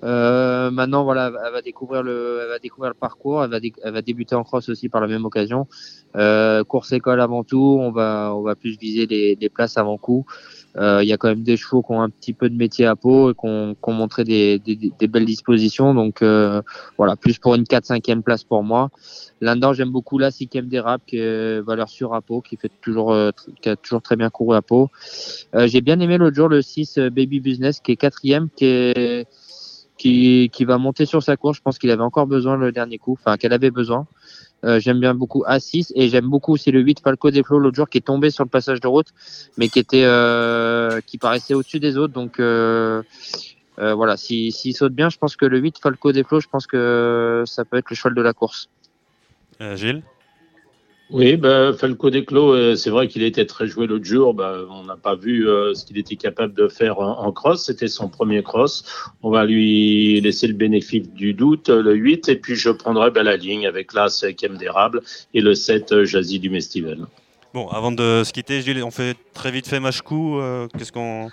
Euh, 0.03 0.69
maintenant, 0.69 1.03
voilà, 1.03 1.31
elle 1.45 1.53
va 1.53 1.61
découvrir 1.63 2.03
le, 2.03 2.41
elle 2.43 2.49
va 2.49 2.59
découvrir 2.59 2.91
le 2.91 2.95
parcours. 2.95 3.43
Elle 3.43 3.49
va, 3.49 3.57
elle 3.83 3.93
va 3.93 4.01
débuter 4.03 4.35
en 4.35 4.43
cross 4.43 4.69
aussi 4.69 4.89
par 4.89 5.01
la 5.01 5.07
même 5.07 5.25
occasion. 5.25 5.67
Euh, 6.15 6.63
course 6.63 6.91
école 6.91 7.19
avant 7.19 7.43
tout. 7.43 7.77
On 7.81 7.91
va, 7.91 8.31
on 8.35 8.43
va 8.43 8.55
plus 8.55 8.77
viser 8.77 9.07
des, 9.07 9.35
des 9.35 9.49
places 9.49 9.77
avant 9.77 9.97
coup. 9.97 10.25
Euh, 10.77 11.01
il 11.01 11.07
y 11.07 11.13
a 11.13 11.17
quand 11.17 11.29
même 11.29 11.43
des 11.43 11.57
chevaux 11.57 11.81
qui 11.81 11.91
ont 11.93 12.01
un 12.01 12.09
petit 12.09 12.33
peu 12.33 12.49
de 12.49 12.55
métier 12.55 12.85
à 12.85 12.95
peau 12.95 13.31
et 13.31 13.33
qui 13.33 13.45
ont, 13.45 13.75
montré 13.87 14.23
des, 14.23 14.59
des, 14.59 14.75
des, 14.75 15.07
belles 15.07 15.25
dispositions. 15.25 15.93
Donc 15.93 16.21
euh, 16.21 16.61
voilà, 16.97 17.15
plus 17.15 17.37
pour 17.37 17.55
une 17.55 17.63
4-5e 17.63 18.21
place 18.21 18.43
pour 18.43 18.63
moi. 18.63 18.89
Là-dedans, 19.41 19.73
j'aime 19.73 19.91
beaucoup 19.91 20.17
la 20.17 20.31
6e 20.31 20.67
dérap 20.67 21.01
qui 21.05 21.17
est 21.17 21.61
valeur 21.61 21.89
sûre 21.89 22.13
à 22.13 22.21
peau, 22.21 22.41
qui 22.41 22.57
fait 22.57 22.71
toujours, 22.81 23.13
euh, 23.13 23.31
qui 23.61 23.69
a 23.69 23.75
toujours 23.75 24.01
très 24.01 24.15
bien 24.15 24.29
couru 24.29 24.55
à 24.55 24.61
peau. 24.61 24.89
J'ai 25.53 25.81
bien 25.81 25.99
aimé 25.99 26.17
l'autre 26.17 26.35
jour 26.35 26.49
le 26.49 26.61
6 26.61 26.99
Baby 27.11 27.39
Business 27.39 27.79
qui 27.79 27.93
est 27.93 27.95
quatrième, 27.95 28.49
qui 28.49 28.65
est 28.65 29.27
qui, 29.97 30.49
qui 30.51 30.65
va 30.65 30.77
monter 30.77 31.05
sur 31.05 31.23
sa 31.23 31.37
course. 31.37 31.57
Je 31.57 31.61
pense 31.61 31.77
qu'il 31.77 31.89
avait 31.89 32.03
encore 32.03 32.27
besoin 32.27 32.57
le 32.57 32.71
dernier 32.71 32.97
coup, 32.97 33.13
enfin 33.13 33.37
qu'elle 33.37 33.53
avait 33.53 33.71
besoin. 33.71 34.07
Euh, 34.65 34.79
j'aime 34.79 34.99
bien 34.99 35.13
beaucoup 35.13 35.43
A6 35.43 35.91
et 35.95 36.09
j'aime 36.09 36.27
beaucoup 36.27 36.53
aussi 36.53 36.71
le 36.71 36.79
8 36.79 36.99
Falco 36.99 37.29
des 37.29 37.43
Flots 37.43 37.59
l'autre 37.59 37.75
jour 37.75 37.89
qui 37.89 37.99
est 37.99 38.01
tombé 38.01 38.31
sur 38.31 38.43
le 38.43 38.49
passage 38.49 38.79
de 38.79 38.87
route, 38.87 39.09
mais 39.57 39.69
qui 39.69 39.79
était 39.79 40.03
euh, 40.03 41.01
qui 41.05 41.17
paraissait 41.17 41.53
au-dessus 41.53 41.79
des 41.79 41.97
autres. 41.97 42.13
Donc 42.13 42.39
euh, 42.39 43.03
voilà, 43.77 44.17
s'il 44.17 44.51
si, 44.51 44.73
saute 44.73 44.93
bien, 44.93 45.09
je 45.09 45.17
pense 45.17 45.35
que 45.35 45.45
le 45.45 45.59
8 45.59 45.77
Falco 45.79 46.11
des 46.11 46.23
Flots, 46.23 46.39
je 46.39 46.47
pense 46.47 46.65
que 46.65 47.43
ça 47.45 47.65
peut 47.65 47.77
être 47.77 47.89
le 47.89 47.95
cheval 47.95 48.15
de 48.15 48.21
la 48.21 48.33
course. 48.33 48.69
Gilles? 49.59 50.03
Oui, 51.11 51.37
bah, 51.37 51.71
Falco 51.73 52.09
Desclos, 52.09 52.53
euh, 52.53 52.75
c'est 52.75 52.89
vrai 52.89 53.07
qu'il 53.07 53.21
était 53.21 53.45
très 53.45 53.67
joué 53.67 53.85
l'autre 53.85 54.05
jour. 54.05 54.33
Bah, 54.33 54.61
on 54.69 54.83
n'a 54.83 54.95
pas 54.95 55.15
vu 55.15 55.47
euh, 55.47 55.75
ce 55.75 55.85
qu'il 55.85 55.99
était 55.99 56.15
capable 56.15 56.53
de 56.55 56.67
faire 56.67 56.99
en, 56.99 57.31
cross. 57.31 57.65
C'était 57.65 57.87
son 57.87 58.09
premier 58.09 58.41
cross. 58.41 58.83
On 59.21 59.29
va 59.29 59.45
lui 59.45 60.19
laisser 60.21 60.47
le 60.47 60.53
bénéfice 60.53 61.07
du 61.09 61.33
doute, 61.33 61.69
le 61.69 61.93
8. 61.93 62.29
Et 62.29 62.35
puis 62.37 62.55
je 62.55 62.71
prendrai 62.71 63.11
bah, 63.11 63.21
la 63.21 63.37
ligne 63.37 63.67
avec 63.67 63.93
l'As 63.93 64.25
Kem 64.35 64.57
d'érable 64.57 65.03
et 65.35 65.41
le 65.41 65.53
7 65.53 65.91
euh, 65.91 66.05
Jazzy 66.05 66.39
du 66.39 66.49
Mestival. 66.49 67.05
Bon, 67.53 67.67
avant 67.67 67.91
de 67.91 68.23
se 68.25 68.33
quitter, 68.33 68.61
Gilles, 68.61 68.83
on 68.83 68.91
fait 68.91 69.15
très 69.33 69.51
vite 69.51 69.67
fait 69.67 69.79
Machkou. 69.79 70.41
Qu'est-ce 70.77 70.91
qu'on. 70.91 71.29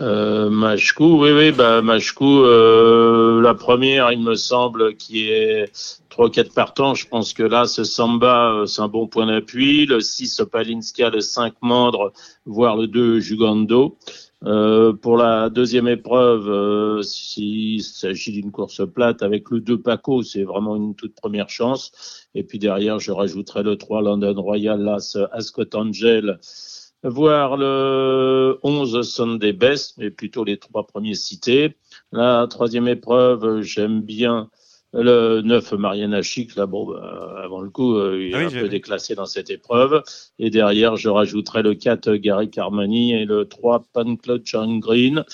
Euh, 0.00 0.50
Machkou, 0.50 1.22
oui, 1.22 1.30
oui, 1.32 1.52
bah, 1.52 1.80
Machkou, 1.80 2.42
euh, 2.42 3.40
la 3.40 3.54
première, 3.54 4.12
il 4.12 4.20
me 4.20 4.34
semble, 4.34 4.94
qui 4.96 5.30
est 5.30 5.72
3-4 6.10 6.52
partants. 6.52 6.94
Je 6.94 7.06
pense 7.08 7.32
que 7.32 7.42
là, 7.42 7.66
ce 7.66 7.82
Samba, 7.82 8.52
euh, 8.52 8.66
c'est 8.66 8.82
un 8.82 8.88
bon 8.88 9.06
point 9.06 9.26
d'appui. 9.26 9.86
Le 9.86 10.00
6, 10.00 10.40
Opalinska, 10.40 11.08
le 11.10 11.20
5, 11.20 11.54
Mandre, 11.62 12.12
voire 12.44 12.76
le 12.76 12.88
2, 12.88 13.20
Jugando. 13.20 13.96
Euh, 14.44 14.92
pour 14.92 15.16
la 15.16 15.48
deuxième 15.48 15.88
épreuve, 15.88 16.48
euh, 16.48 17.02
s'il 17.02 17.82
s'agit 17.82 18.32
d'une 18.32 18.52
course 18.52 18.82
plate 18.86 19.22
avec 19.22 19.50
le 19.50 19.60
2 19.60 19.80
Paco, 19.80 20.22
c'est 20.22 20.44
vraiment 20.44 20.76
une 20.76 20.94
toute 20.94 21.14
première 21.14 21.48
chance. 21.48 22.28
Et 22.34 22.42
puis 22.42 22.58
derrière, 22.58 22.98
je 22.98 23.12
rajouterai 23.12 23.62
le 23.62 23.76
3 23.76 24.02
London 24.02 24.34
Royal, 24.40 24.80
l'As 24.82 25.16
Ascot 25.32 25.64
Angel, 25.74 26.38
voir 27.02 27.56
le 27.56 28.58
11 28.62 29.02
Sunday 29.02 29.52
Best, 29.52 29.94
mais 29.98 30.10
plutôt 30.10 30.44
les 30.44 30.58
trois 30.58 30.86
premiers 30.86 31.14
cités. 31.14 31.76
La 32.12 32.46
troisième 32.48 32.88
épreuve, 32.88 33.60
j'aime 33.62 34.00
bien 34.00 34.50
le 34.92 35.42
9 35.42 35.72
Mariana 35.72 36.22
Chic, 36.22 36.56
là, 36.56 36.66
bon, 36.66 36.86
bah, 36.86 37.40
avant 37.44 37.60
le 37.60 37.70
coup, 37.70 37.96
euh, 37.96 38.22
il 38.22 38.34
est 38.34 38.44
ah 38.44 38.46
un 38.46 38.50
peu 38.50 38.68
déclassé 38.68 39.14
dans 39.14 39.26
cette 39.26 39.50
épreuve. 39.50 40.02
Et 40.38 40.48
derrière, 40.48 40.96
je 40.96 41.08
rajouterai 41.08 41.62
le 41.62 41.74
4 41.74 42.14
Gary 42.14 42.50
Carmani 42.50 43.12
et 43.12 43.24
le 43.24 43.46
3 43.46 43.84
Panclot 43.92 44.38
John 44.44 44.80
Green. 44.80 45.24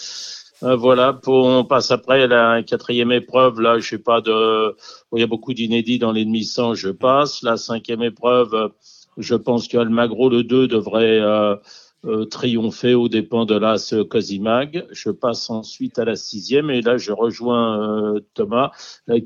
Euh, 0.62 0.76
voilà, 0.76 1.12
pour, 1.12 1.44
on 1.46 1.64
passe 1.64 1.90
après 1.90 2.22
à 2.22 2.26
la 2.26 2.62
quatrième 2.62 3.12
épreuve. 3.12 3.60
Là, 3.60 3.78
je 3.78 3.88
sais 3.88 3.98
pas 3.98 4.20
de, 4.20 4.74
il 5.14 5.20
y 5.20 5.22
a 5.24 5.26
beaucoup 5.26 5.54
d'inédits 5.54 5.98
dans 5.98 6.12
les 6.12 6.24
demi-cents, 6.24 6.74
je 6.74 6.90
passe. 6.90 7.42
La 7.42 7.56
cinquième 7.56 8.02
épreuve, 8.02 8.70
je 9.18 9.34
pense 9.34 9.68
qu'Almagro, 9.68 10.28
le 10.28 10.42
2, 10.42 10.68
devrait 10.68 11.20
euh, 11.20 11.56
euh, 12.04 12.24
triompher 12.24 12.94
aux 12.94 13.08
dépens 13.08 13.44
de 13.44 13.54
l'As 13.54 13.94
Cosimag. 14.08 14.86
Je 14.90 15.10
passe 15.10 15.50
ensuite 15.50 15.98
à 15.98 16.04
la 16.04 16.16
sixième 16.16 16.70
et 16.70 16.80
là, 16.80 16.96
je 16.96 17.12
rejoins 17.12 18.14
euh, 18.14 18.20
Thomas 18.34 18.70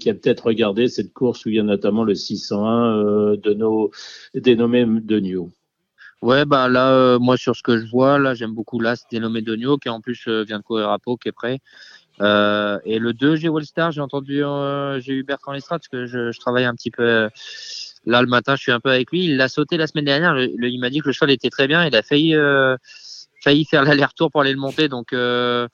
qui 0.00 0.11
a 0.11 0.14
peut-être 0.14 0.47
regardé 0.47 0.88
cette 0.88 1.12
course 1.12 1.45
où 1.47 1.50
il 1.50 1.57
y 1.57 1.61
a 1.61 1.62
notamment 1.62 2.05
le 2.05 2.14
601 2.14 3.37
de 3.37 3.55
nos 3.55 3.90
dénommé 4.35 4.85
Denio. 4.87 5.50
Ouais, 6.23 6.45
bah 6.45 6.69
là, 6.69 7.19
moi, 7.19 7.37
sur 7.37 7.55
ce 7.55 7.62
que 7.62 7.78
je 7.78 7.87
vois, 7.90 8.19
là, 8.19 8.35
j'aime 8.35 8.55
beaucoup 8.55 8.81
l'As 8.81 9.05
dénommé 9.11 9.43
Denio 9.43 9.76
qui 9.76 9.88
en 9.88 10.00
plus 10.00 10.26
vient 10.26 10.59
de 10.59 10.64
courir 10.64 10.90
à 10.90 10.99
Pau, 10.99 11.16
qui 11.16 11.28
est 11.28 11.33
prêt. 11.33 11.61
et 12.21 12.99
le 12.99 13.12
2, 13.12 13.37
j'ai 13.37 13.49
Wallstar, 13.49 13.93
j'ai 13.93 14.00
entendu, 14.00 14.43
j'ai 14.99 15.12
eu 15.12 15.23
Bertrand 15.23 15.52
Lestrade 15.52 15.81
parce 15.81 15.88
que 15.88 16.07
je, 16.07 16.33
je 16.33 16.40
travaille 16.40 16.64
un 16.64 16.75
petit 16.75 16.90
peu 16.90 17.28
Là, 18.06 18.22
le 18.22 18.28
matin, 18.28 18.54
je 18.54 18.62
suis 18.62 18.72
un 18.72 18.78
peu 18.78 18.90
avec 18.90 19.10
lui. 19.10 19.25
Il 19.25 19.36
l'a 19.36 19.48
sauté 19.48 19.76
la 19.76 19.88
semaine 19.88 20.04
dernière. 20.04 20.38
il 20.38 20.78
m'a 20.78 20.90
dit 20.90 21.00
que 21.00 21.08
le 21.08 21.12
cheval 21.12 21.32
était 21.32 21.50
très 21.50 21.66
bien. 21.66 21.84
Il 21.84 21.94
a 21.96 22.02
failli, 22.02 22.36
euh, 22.36 22.76
failli 23.42 23.64
faire 23.64 23.82
l'aller-retour 23.82 24.30
pour 24.30 24.40
aller 24.42 24.52
le 24.52 24.58
monter. 24.58 24.88
Donc, 24.88 25.12
euh, 25.12 25.66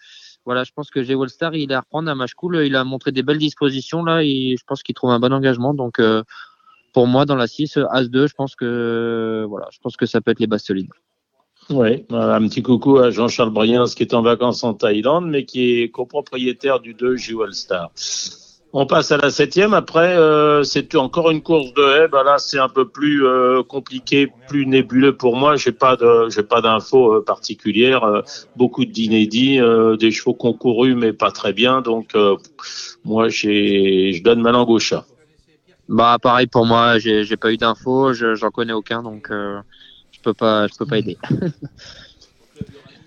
voilà, 0.47 0.65
je 0.65 0.73
pense 0.75 0.91
que 0.91 1.03
G 1.03 1.15
Wallstar, 1.15 1.55
il 1.55 1.73
a 1.75 1.79
à 1.79 1.81
reprendre 1.81 2.11
un 2.11 2.15
match 2.15 2.33
cool. 2.33 2.65
Il 2.65 2.75
a 2.75 2.85
montré 2.85 3.13
des 3.13 3.23
belles 3.23 3.39
dispositions 3.39 4.03
là. 4.03 4.23
Et 4.23 4.57
je 4.59 4.65
pense 4.67 4.83
qu'il 4.83 4.95
trouve 4.95 5.11
un 5.11 5.21
bon 5.21 5.33
engagement. 5.33 5.75
Donc, 5.75 5.99
euh, 5.99 6.23
pour 6.95 7.07
moi, 7.07 7.27
dans 7.27 7.37
la 7.37 7.47
6, 7.47 7.77
As-2, 7.91 8.29
je 8.29 8.35
pense 8.35 8.57
que, 8.57 9.45
voilà, 9.49 9.69
je 9.71 9.79
pense 9.81 9.97
que 9.97 10.07
ça 10.07 10.23
peut 10.23 10.31
être 10.31 10.41
les 10.41 10.47
bases 10.47 10.65
solides. 10.65 10.91
Oui, 11.71 12.05
un 12.11 12.49
petit 12.49 12.63
coucou 12.63 12.99
à 12.99 13.11
Jean-Charles 13.11 13.51
Briens 13.51 13.85
qui 13.85 14.03
est 14.03 14.15
en 14.15 14.23
vacances 14.23 14.65
en 14.65 14.75
Thaïlande, 14.75 15.29
mais 15.29 15.45
qui 15.45 15.81
est 15.81 15.91
copropriétaire 15.91 16.81
du 16.81 16.95
2 16.95 17.17
J 17.17 17.35
Star. 17.53 17.93
On 18.75 18.87
passe 18.87 19.13
à 19.13 19.19
la 19.19 19.29
septième. 19.31 19.75
Après, 19.75 20.17
euh, 20.17 20.63
c'est 20.63 20.95
encore 20.95 21.31
une 21.31 21.43
course 21.43 21.75
de 21.75 21.83
haie. 21.83 22.09
Ben 22.09 22.23
là, 22.23 22.39
c'est 22.39 22.59
un 22.59 22.71
peu 22.71 22.89
plus 22.89 23.27
euh, 23.27 23.63
compliqué, 23.63 24.33
plus 24.49 24.65
nébuleux 24.67 25.15
pour 25.15 25.37
moi. 25.37 25.57
J'ai 25.57 25.73
pas 25.73 25.97
de, 25.97 26.31
j'ai 26.31 26.43
pas 26.43 26.63
d'infos 26.63 27.17
euh, 27.17 27.25
particulières. 27.25 28.05
Euh, 28.05 28.23
beaucoup 28.57 28.87
d'inédits, 28.87 29.61
des 29.99 30.11
chevaux 30.11 30.33
concourus, 30.33 30.95
mais 30.95 31.13
pas 31.13 31.31
très 31.31 31.53
bien. 31.53 31.83
Donc, 31.83 32.17
moi, 33.05 33.29
j'ai, 33.29 34.13
je 34.15 34.23
donne 34.23 34.41
ma 34.41 34.53
langue 34.53 34.71
au 34.71 34.79
chat. 34.79 35.05
Bah, 35.89 36.17
pareil 36.21 36.47
pour 36.47 36.65
moi. 36.65 36.99
J'ai, 36.99 37.25
j'ai 37.25 37.37
pas 37.37 37.53
eu 37.53 37.59
d'infos. 37.59 38.15
j'en 38.15 38.51
connais 38.51 38.73
aucun, 38.73 39.03
donc 39.03 39.29
je 39.31 40.21
peux 40.23 40.35
pas, 40.35 40.67
je 40.67 40.75
peux 40.79 40.87
pas 40.87 40.99
aider. 40.99 41.19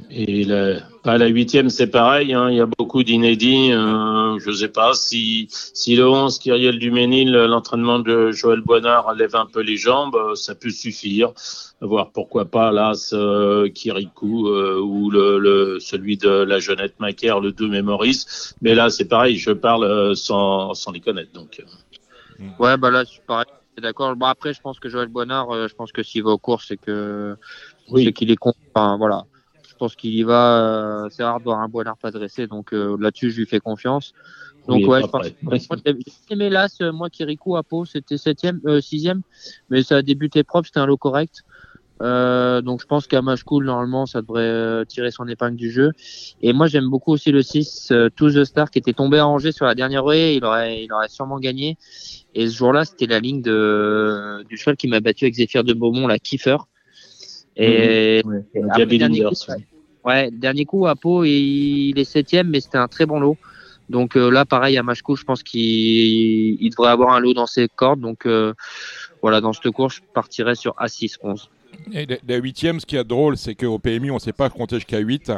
Et 0.09 0.43
le, 0.43 0.79
à 1.03 1.17
la 1.17 1.27
huitième, 1.27 1.69
c'est 1.69 1.87
pareil. 1.87 2.33
Hein, 2.33 2.49
il 2.49 2.57
y 2.57 2.61
a 2.61 2.65
beaucoup 2.65 3.03
d'inédits. 3.03 3.71
Euh, 3.71 4.37
je 4.39 4.49
ne 4.49 4.55
sais 4.55 4.69
pas 4.69 4.93
si, 4.93 5.47
si 5.49 5.95
le 5.95 6.07
11, 6.07 6.39
Kyriel 6.39 6.79
Duménil, 6.79 7.31
l'entraînement 7.31 7.99
de 7.99 8.31
Joël 8.31 8.61
Boinard 8.61 9.13
lève 9.13 9.35
un 9.35 9.45
peu 9.45 9.61
les 9.61 9.77
jambes, 9.77 10.15
euh, 10.15 10.35
ça 10.35 10.55
peut 10.55 10.69
suffire. 10.69 11.31
Voir 11.81 12.11
pourquoi 12.11 12.45
pas 12.45 12.71
l'As 12.71 13.13
euh, 13.13 13.69
Kirikou 13.69 14.47
euh, 14.47 14.79
ou 14.79 15.09
le, 15.09 15.39
le, 15.39 15.79
celui 15.79 16.17
de 16.17 16.29
la 16.29 16.59
Jeannette 16.59 16.99
Macaire, 16.99 17.39
le 17.39 17.51
2 17.51 17.67
Mémoris. 17.67 18.55
Mais 18.61 18.75
là, 18.75 18.89
c'est 18.89 19.05
pareil. 19.05 19.37
Je 19.37 19.51
parle 19.51 20.15
sans, 20.15 20.73
sans 20.73 20.91
les 20.91 21.01
connaître. 21.01 21.33
Donc. 21.33 21.61
Ouais, 22.59 22.77
bah 22.77 22.91
là, 22.91 23.03
c'est 23.05 23.25
pareil. 23.25 23.45
D'accord. 23.77 24.15
Bon, 24.15 24.27
après, 24.27 24.53
je 24.53 24.61
pense 24.61 24.79
que 24.79 24.87
Joël 24.87 25.09
Boinard, 25.09 25.67
je 25.67 25.73
pense 25.75 25.91
que 25.91 26.01
s'il 26.01 26.23
va 26.23 26.31
aux 26.31 26.37
courses, 26.37 26.67
c'est 26.69 26.77
que 26.77 27.35
oui. 27.89 28.05
c'est 28.05 28.13
qu'il 28.13 28.31
est 28.31 28.37
con. 28.37 28.53
Enfin, 28.73 28.95
voilà 28.97 29.25
je 29.75 29.79
pense 29.79 29.95
qu'il 29.97 30.15
y 30.15 30.23
va. 30.23 31.03
Euh, 31.03 31.09
c'est 31.09 31.23
rare 31.23 31.39
de 31.39 31.43
voir 31.43 31.59
un 31.59 31.67
Boinard 31.67 31.97
pas 31.97 32.09
dressé, 32.09 32.47
donc 32.47 32.73
euh, 32.73 32.95
là-dessus, 32.97 33.31
je 33.31 33.39
lui 33.39 33.45
fais 33.45 33.59
confiance. 33.59 34.13
Donc 34.69 34.87
ouais, 34.87 35.01
je 35.01 35.07
pense. 35.07 35.77
Aimé 36.29 36.49
l'As, 36.49 36.79
moi 36.93 37.09
Kirikou 37.09 37.57
à 37.57 37.63
Pau, 37.63 37.83
c'était 37.83 38.17
septième, 38.17 38.61
euh, 38.65 38.79
sixième, 38.79 39.21
mais 39.69 39.83
ça 39.83 39.97
a 39.97 40.01
débuté 40.01 40.43
propre, 40.43 40.67
c'était 40.67 40.79
un 40.79 40.85
lot 40.85 40.97
correct. 40.97 41.43
Euh, 42.01 42.61
donc 42.61 42.81
je 42.81 42.85
pense 42.85 43.07
qu'à 43.07 43.21
match 43.21 43.43
cool 43.43 43.65
normalement 43.65 44.05
ça 44.05 44.21
devrait 44.21 44.41
euh, 44.41 44.83
tirer 44.83 45.11
son 45.11 45.27
épingle 45.27 45.55
du 45.55 45.71
jeu. 45.71 45.91
Et 46.41 46.51
moi 46.51 46.67
j'aime 46.67 46.89
beaucoup 46.89 47.13
aussi 47.13 47.31
le 47.31 47.41
6 47.41 47.91
euh, 47.91 48.09
To 48.15 48.29
The 48.31 48.43
Star 48.43 48.69
qui 48.69 48.79
était 48.79 48.91
tombé 48.91 49.17
à 49.19 49.27
Angers 49.27 49.53
sur 49.53 49.65
la 49.65 49.75
dernière 49.75 50.03
rue, 50.03 50.17
il 50.17 50.43
aurait 50.43 50.83
il 50.83 50.91
aurait 50.91 51.07
sûrement 51.07 51.39
gagné. 51.39 51.77
Et 52.33 52.47
ce 52.47 52.55
jour-là 52.55 52.83
c'était 52.83 53.05
la 53.05 53.19
ligne 53.19 53.41
de 53.41 54.43
du 54.49 54.57
cheval 54.57 54.75
qui 54.75 54.87
m'a 54.87 54.99
battu 54.99 55.25
avec 55.25 55.35
Zéphyr 55.35 55.63
de 55.63 55.73
Beaumont, 55.73 56.07
la 56.07 56.19
Kiefer. 56.19 56.57
Et, 57.55 58.21
mmh, 58.23 58.33
ouais, 58.55 58.85
dernier 58.85 59.23
coup, 59.23 59.35
ouais. 60.03 60.29
dernier 60.31 60.65
coup 60.65 60.87
à 60.87 60.95
Pau 60.95 61.23
il 61.23 61.93
est 61.97 62.03
septième 62.03 62.49
mais 62.49 62.59
c'était 62.59 62.77
un 62.77 62.87
très 62.87 63.05
bon 63.05 63.19
lot. 63.19 63.37
Donc 63.89 64.15
là 64.15 64.45
pareil 64.45 64.77
à 64.77 64.83
match 64.83 65.01
cool 65.01 65.17
je 65.17 65.23
pense 65.23 65.43
qu'il 65.43 65.61
il 65.61 66.69
devrait 66.69 66.89
avoir 66.89 67.13
un 67.13 67.19
lot 67.19 67.33
dans 67.33 67.47
ses 67.47 67.67
cordes. 67.67 68.01
Donc 68.01 68.27
voilà 69.21 69.41
dans 69.41 69.53
cette 69.53 69.71
course 69.71 69.95
je 69.95 70.01
partirais 70.13 70.55
sur 70.55 70.73
A6 70.75 71.17
11. 71.21 71.49
Et 71.93 72.07
la 72.27 72.37
huitième, 72.37 72.79
ce 72.79 72.85
qui 72.85 72.95
est 72.95 73.03
drôle, 73.03 73.37
c'est 73.37 73.55
qu'au 73.55 73.79
PMU, 73.79 74.11
on 74.11 74.15
ne 74.15 74.19
sait 74.19 74.33
pas 74.33 74.49
compter 74.49 74.77
jusqu'à 74.77 74.99
8, 74.99 75.31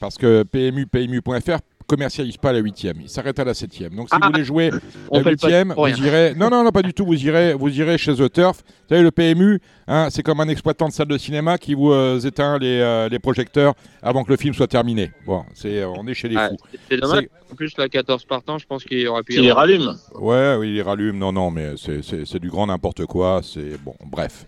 parce 0.00 0.16
que 0.16 0.42
PMU, 0.42 0.86
PMU.fr 0.86 1.58
commercialise 1.88 2.36
pas 2.36 2.52
la 2.52 2.58
huitième, 2.58 3.00
il 3.00 3.08
s'arrête 3.08 3.38
à 3.38 3.44
la 3.44 3.54
septième. 3.54 3.94
Donc 3.94 4.08
si 4.08 4.14
ah, 4.14 4.18
vous 4.22 4.30
voulez 4.30 4.44
jouer 4.44 4.70
la 5.10 5.20
huitième, 5.22 5.74
vous 5.76 6.04
irez. 6.04 6.34
Non, 6.36 6.50
non, 6.50 6.62
non, 6.62 6.70
pas 6.70 6.82
du 6.82 6.92
tout. 6.94 7.06
Vous 7.06 7.24
irez, 7.24 7.54
vous 7.54 7.80
irez 7.80 7.98
chez 7.98 8.14
The 8.14 8.30
Turf. 8.30 8.58
Vous 8.58 8.94
savez, 8.94 9.02
le 9.02 9.10
PMU, 9.10 9.58
hein, 9.88 10.08
c'est 10.10 10.22
comme 10.22 10.40
un 10.40 10.48
exploitant 10.48 10.88
de 10.88 10.92
salle 10.92 11.08
de 11.08 11.18
cinéma 11.18 11.58
qui 11.58 11.74
vous 11.74 11.90
euh, 11.90 12.20
éteint 12.20 12.58
les, 12.58 12.78
euh, 12.80 13.08
les, 13.08 13.18
projecteurs 13.18 13.74
avant 14.02 14.22
que 14.22 14.30
le 14.30 14.36
film 14.36 14.54
soit 14.54 14.66
terminé. 14.66 15.10
Bon, 15.26 15.44
c'est, 15.54 15.84
on 15.84 16.06
est 16.06 16.14
chez 16.14 16.28
les 16.28 16.36
fous. 16.36 16.56
C'est 16.90 16.98
dommage. 16.98 17.28
En 17.50 17.54
plus, 17.54 17.72
la 17.78 17.88
14 17.88 18.26
partants, 18.26 18.58
je 18.58 18.66
pense 18.66 18.84
qu'il 18.84 19.08
aurait 19.08 19.22
pu. 19.22 19.34
Il 19.34 19.42
les 19.42 19.52
rallume. 19.52 19.96
Ouais, 20.14 20.56
oui, 20.58 20.68
il 20.68 20.74
les 20.74 20.82
rallume. 20.82 21.18
Non, 21.18 21.32
non, 21.32 21.50
mais 21.50 21.74
c'est 21.76 22.38
du 22.38 22.50
grand 22.50 22.66
n'importe 22.66 23.06
quoi. 23.06 23.40
C'est 23.42 23.82
bon, 23.82 23.94
bref. 24.04 24.46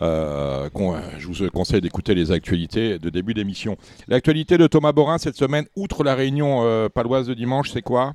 Euh, 0.00 0.68
je 1.18 1.26
vous 1.26 1.50
conseille 1.50 1.80
d'écouter 1.80 2.14
les 2.14 2.32
actualités 2.32 2.98
de 2.98 3.10
début 3.10 3.34
d'émission. 3.34 3.76
L'actualité 4.08 4.58
de 4.58 4.66
Thomas 4.66 4.92
Borin 4.92 5.18
cette 5.18 5.36
semaine, 5.36 5.66
outre 5.76 6.04
la 6.04 6.14
réunion 6.14 6.62
euh, 6.62 6.88
paloise 6.88 7.26
de 7.26 7.34
dimanche, 7.34 7.70
c'est 7.70 7.82
quoi? 7.82 8.14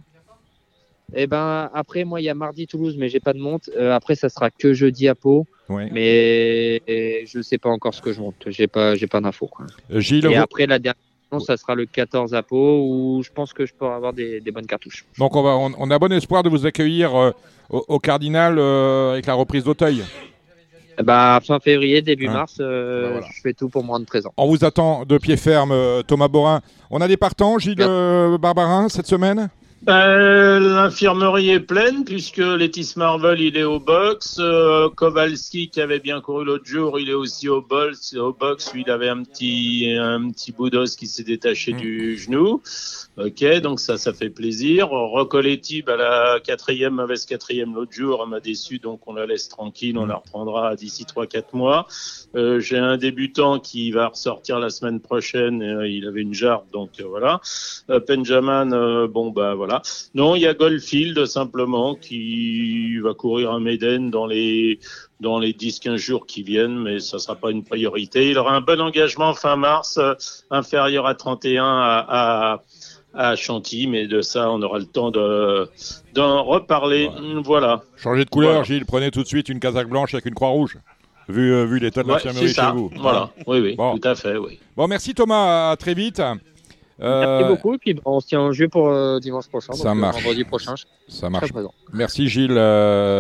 Eh 1.15 1.25
ben 1.25 1.69
après 1.74 2.03
moi 2.03 2.19
il 2.19 2.25
y 2.25 2.29
a 2.29 2.34
mardi 2.34 2.67
Toulouse 2.67 2.98
mais 2.98 3.07
j'ai 3.07 3.22
pas 3.22 3.31
de 3.31 3.39
monte. 3.39 3.69
Euh, 3.77 3.93
après 3.93 4.15
ça 4.15 4.27
sera 4.27 4.50
que 4.50 4.74
jeudi 4.74 5.07
à 5.07 5.15
Pau. 5.15 5.46
Mais 5.69 6.81
je 7.25 7.41
sais 7.41 7.57
pas 7.57 7.69
encore 7.69 7.93
ce 7.93 8.01
que 8.01 8.12
je 8.12 8.19
monte. 8.19 8.43
J'ai 8.48 8.67
pas 8.67 8.96
j'ai 8.96 9.07
pas 9.07 9.22
d'infos. 9.22 9.50
Et 9.89 10.36
après 10.36 10.65
la 10.65 10.79
dernière 10.79 11.01
ça 11.39 11.57
sera 11.57 11.75
le 11.75 11.86
14 11.86 12.34
à 12.34 12.43
Pau 12.43 12.84
où 12.84 13.24
je 13.24 13.31
pense 13.31 13.53
que 13.53 13.65
je 13.65 13.74
pourrai 13.74 13.93
avoir 13.93 14.12
des, 14.12 14.41
bonnes 14.53 14.65
cartouches. 14.65 15.05
Donc 15.17 15.36
on, 15.36 15.43
va, 15.43 15.55
on, 15.55 15.91
a 15.91 16.00
bon 16.00 16.12
espoir 16.12 16.43
de 16.43 16.50
vous 16.50 16.65
accueillir 16.65 17.34
au, 17.69 18.00
Cardinal 18.00 18.60
avec 18.60 19.27
la 19.27 19.34
reprise 19.34 19.63
d'Auteuil. 19.63 20.03
Bah, 21.04 21.39
fin 21.46 21.60
février, 21.60 22.01
début 22.01 22.27
mars, 22.27 22.58
euh, 22.60 23.22
je 23.22 23.42
fais 23.42 23.54
tout 23.54 23.70
pour 23.70 23.84
me 23.84 23.89
rendre 23.89 24.06
présent. 24.06 24.34
On 24.36 24.48
vous 24.48 24.66
attend 24.66 25.06
de 25.06 25.18
pied 25.18 25.38
ferme, 25.38 25.72
euh, 25.72 26.01
Thomas 26.01 26.27
Borin. 26.27 26.62
On 26.89 27.01
a 27.01 27.08
des 27.08 27.18
partants, 27.18 27.60
Gilles 27.60 27.82
euh, 27.82 28.38
Barbarin, 28.38 28.89
cette 28.89 29.06
semaine? 29.06 29.50
Euh, 29.88 30.60
l'infirmerie 30.60 31.51
est 31.51 31.60
pleine 31.60 32.03
puisque 32.03 32.38
Letis 32.39 32.93
Marvel 32.98 33.39
il 33.39 33.55
est 33.55 33.63
au 33.63 33.79
box, 33.79 34.38
euh, 34.39 34.89
Kowalski 34.89 35.69
qui 35.69 35.79
avait 35.79 36.00
bien 36.00 36.19
couru 36.19 36.43
l'autre 36.43 36.65
jour 36.65 37.00
il 37.00 37.10
est 37.10 37.13
aussi 37.13 37.48
au 37.48 37.62
box, 37.62 38.15
au 38.15 38.34
box 38.34 38.72
il 38.75 38.89
avait 38.89 39.07
un 39.07 39.22
petit 39.24 39.96
un 39.98 40.29
petit 40.31 40.51
bout 40.51 40.72
d'os 40.72 40.96
qui 40.96 41.05
s'est 41.05 41.24
détaché 41.24 41.74
mm. 41.74 41.77
du 41.77 42.17
genou. 42.17 42.62
Ok 43.17 43.46
donc 43.62 43.79
ça 43.79 43.98
ça 43.98 44.13
fait 44.13 44.31
plaisir. 44.31 44.89
Recoletti 44.89 45.84
bah, 45.84 45.96
la 45.96 46.39
quatrième 46.43 46.96
mauvaise 46.96 47.25
quatrième 47.25 47.75
l'autre 47.75 47.93
jour 47.93 48.22
elle 48.24 48.31
m'a 48.31 48.39
déçu 48.39 48.79
donc 48.79 49.01
on 49.05 49.13
la 49.13 49.27
laisse 49.27 49.48
tranquille 49.48 49.98
on 49.98 50.07
la 50.07 50.15
reprendra 50.15 50.75
d'ici 50.75 51.05
3-4 51.05 51.43
mois. 51.53 51.88
Euh, 52.36 52.60
J'ai 52.60 52.79
un 52.79 52.98
débutant 52.98 53.60
qui 53.60 53.91
va 53.91 54.07
ressortir 54.07 54.60
la 54.60 54.72
semaine 54.72 55.00
prochaine 55.00 55.62
euh, 55.62 55.88
il 55.88 56.07
avait 56.07 56.22
une 56.22 56.34
jarre 56.34 56.63
donc 56.74 57.00
voilà. 57.00 57.39
Benjamin 58.07 59.07
bon 59.07 59.29
bah 59.29 59.53
voilà 59.53 59.76
non, 60.13 60.36
il 60.36 60.41
y 60.41 60.48
a 60.48 60.53
Goldfield 60.53 61.25
simplement 61.25 61.96
qui 61.96 62.98
va 63.00 63.13
courir 63.13 63.51
un 63.51 63.60
Méden 63.60 64.09
dans 64.09 64.25
les 64.25 64.79
dans 65.20 65.40
les 65.40 65.53
10-15 65.53 65.98
jours 65.98 66.25
qui 66.25 66.44
viennent, 66.44 66.77
mais 66.77 67.00
ça 67.00 67.20
sera 67.20 67.35
pas 67.35 67.51
une 67.51 67.63
priorité. 67.63 68.29
Il 68.29 68.37
aura 68.37 68.55
un 68.55 68.61
bon 68.61 68.79
engagement 68.79 69.33
fin 69.33 69.55
mars, 69.55 69.98
euh, 69.98 70.13
inférieur 70.51 71.07
à 71.07 71.16
31 71.16 71.63
à, 71.66 72.61
à, 73.13 73.35
Chantilly, 73.35 73.87
mais 73.87 74.07
de 74.07 74.22
ça, 74.22 74.51
on 74.51 74.61
aura 74.61 74.77
le 74.77 74.85
temps 74.85 75.09
d'en 75.11 76.44
reparler. 76.44 77.09
Voilà. 77.44 77.81
Changez 77.96 78.25
de 78.25 78.29
couleur, 78.29 78.63
Gilles. 78.63 78.85
Prenez 78.85 79.09
tout 79.09 79.24
de 79.24 79.27
suite 79.27 79.50
une 79.50 79.59
casaque 79.59 79.90
blanche 79.90 80.13
avec 80.13 80.25
une 80.25 80.35
croix 80.35 80.50
rouge. 80.50 80.77
Vu, 81.27 81.51
euh, 81.51 81.66
vu 81.66 81.79
l'état 81.79 82.03
de 82.03 82.07
l'infirmerie 82.07 82.53
chez 82.53 82.72
vous. 82.74 82.90
Voilà, 82.96 83.31
oui, 83.48 83.59
oui, 83.59 83.75
tout 83.75 84.07
à 84.07 84.16
fait, 84.16 84.37
oui. 84.37 84.59
Bon, 84.77 84.87
merci 84.87 85.13
Thomas, 85.13 85.72
à 85.72 85.75
très 85.75 85.94
vite. 85.94 86.22
Merci 87.00 87.44
euh, 87.44 87.48
beaucoup. 87.48 87.75
Et 87.75 87.77
puis 87.77 88.00
on 88.05 88.20
se 88.20 88.27
tient 88.27 88.42
en 88.42 88.51
jeu 88.51 88.68
pour 88.68 88.90
euh, 88.90 89.20
dimanche 89.20 89.48
prochain. 89.48 89.74
Ça 89.74 89.92
euh, 89.92 89.94
marche. 89.94 90.22
vendredi 90.22 90.44
prochain. 90.44 90.75
Ça 91.07 91.29
marche. 91.29 91.51
Merci 91.94 92.27
Gilles 92.27 92.60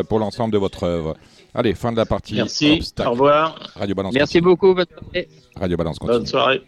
pour 0.09 0.19
l'ensemble 0.19 0.53
de 0.53 0.57
votre 0.57 0.83
œuvre. 0.83 1.15
Allez, 1.53 1.73
fin 1.73 1.91
de 1.91 1.97
la 1.97 2.05
partie. 2.05 2.35
Merci. 2.35 2.81
Au 3.05 3.11
revoir. 3.11 3.71
Radio 3.75 3.95
Balance. 3.95 4.13
Merci 4.13 4.41
beaucoup. 4.41 4.75
Radio 5.55 5.77
Balance. 5.77 5.97
Bonne 5.99 6.25
soirée. 6.25 6.61